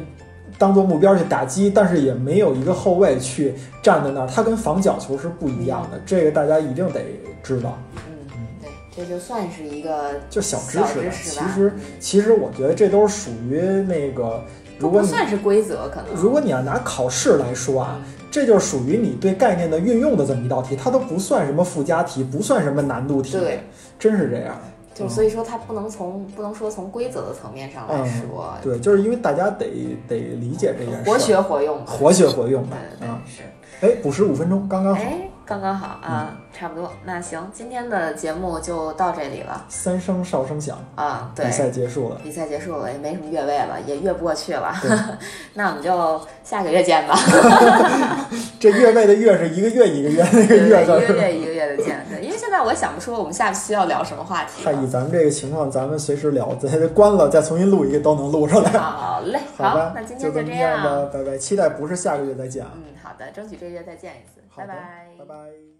[0.57, 7.01] 当做目标去打击，但是也没有一个后卫去站在那儿，它跟防角球是不一样的，这个大家一定得
[7.43, 7.77] 知道。
[7.95, 14.43] 嗯，对，这就算是一个就小知识吧，其实其实我觉得这都是属于那个。
[14.79, 16.13] 如果算是规则，可能。
[16.15, 17.99] 如果你要拿考试来说啊，
[18.31, 23.63] 这就属于你对概念的运用的这么一道题，它都不算什么附加题，不算什么难度题，对，
[23.99, 24.55] 真是这样。
[24.93, 29.65] 就所以说，它不能从不能说从规则的层面上来说，对，就是因为大家得
[30.07, 33.41] 得理解这件事，活学活用，活学活用吧啊，是。
[33.81, 35.01] 哎，补时五分钟，刚刚好。
[35.53, 36.91] 刚刚好啊，差不多。
[37.05, 39.63] 那行，今天的节目就到这里了。
[39.69, 42.17] 三声哨声响啊，对，比赛结束了。
[42.23, 44.73] 比赛结束了，也没什么越位了，也越不过去了。
[45.53, 47.15] 那我们就下个月见吧。
[48.59, 52.03] 这越位的越是一个月一个月那个月一个月一个月的见。
[52.09, 54.63] 对，因为现在我想不出我们下期要聊什么话题。
[54.65, 58.71] 太以咱们这个情况，咱们随时聊，咱关了再重新录一个都能录出来。
[58.71, 61.37] 好嘞，好吧，那今天就这样吧，拜拜。
[61.37, 62.71] 期待不是下个月再见啊。
[62.73, 64.41] 嗯，好的，争取这个月再见一次。
[64.55, 65.72] 拜拜，拜拜。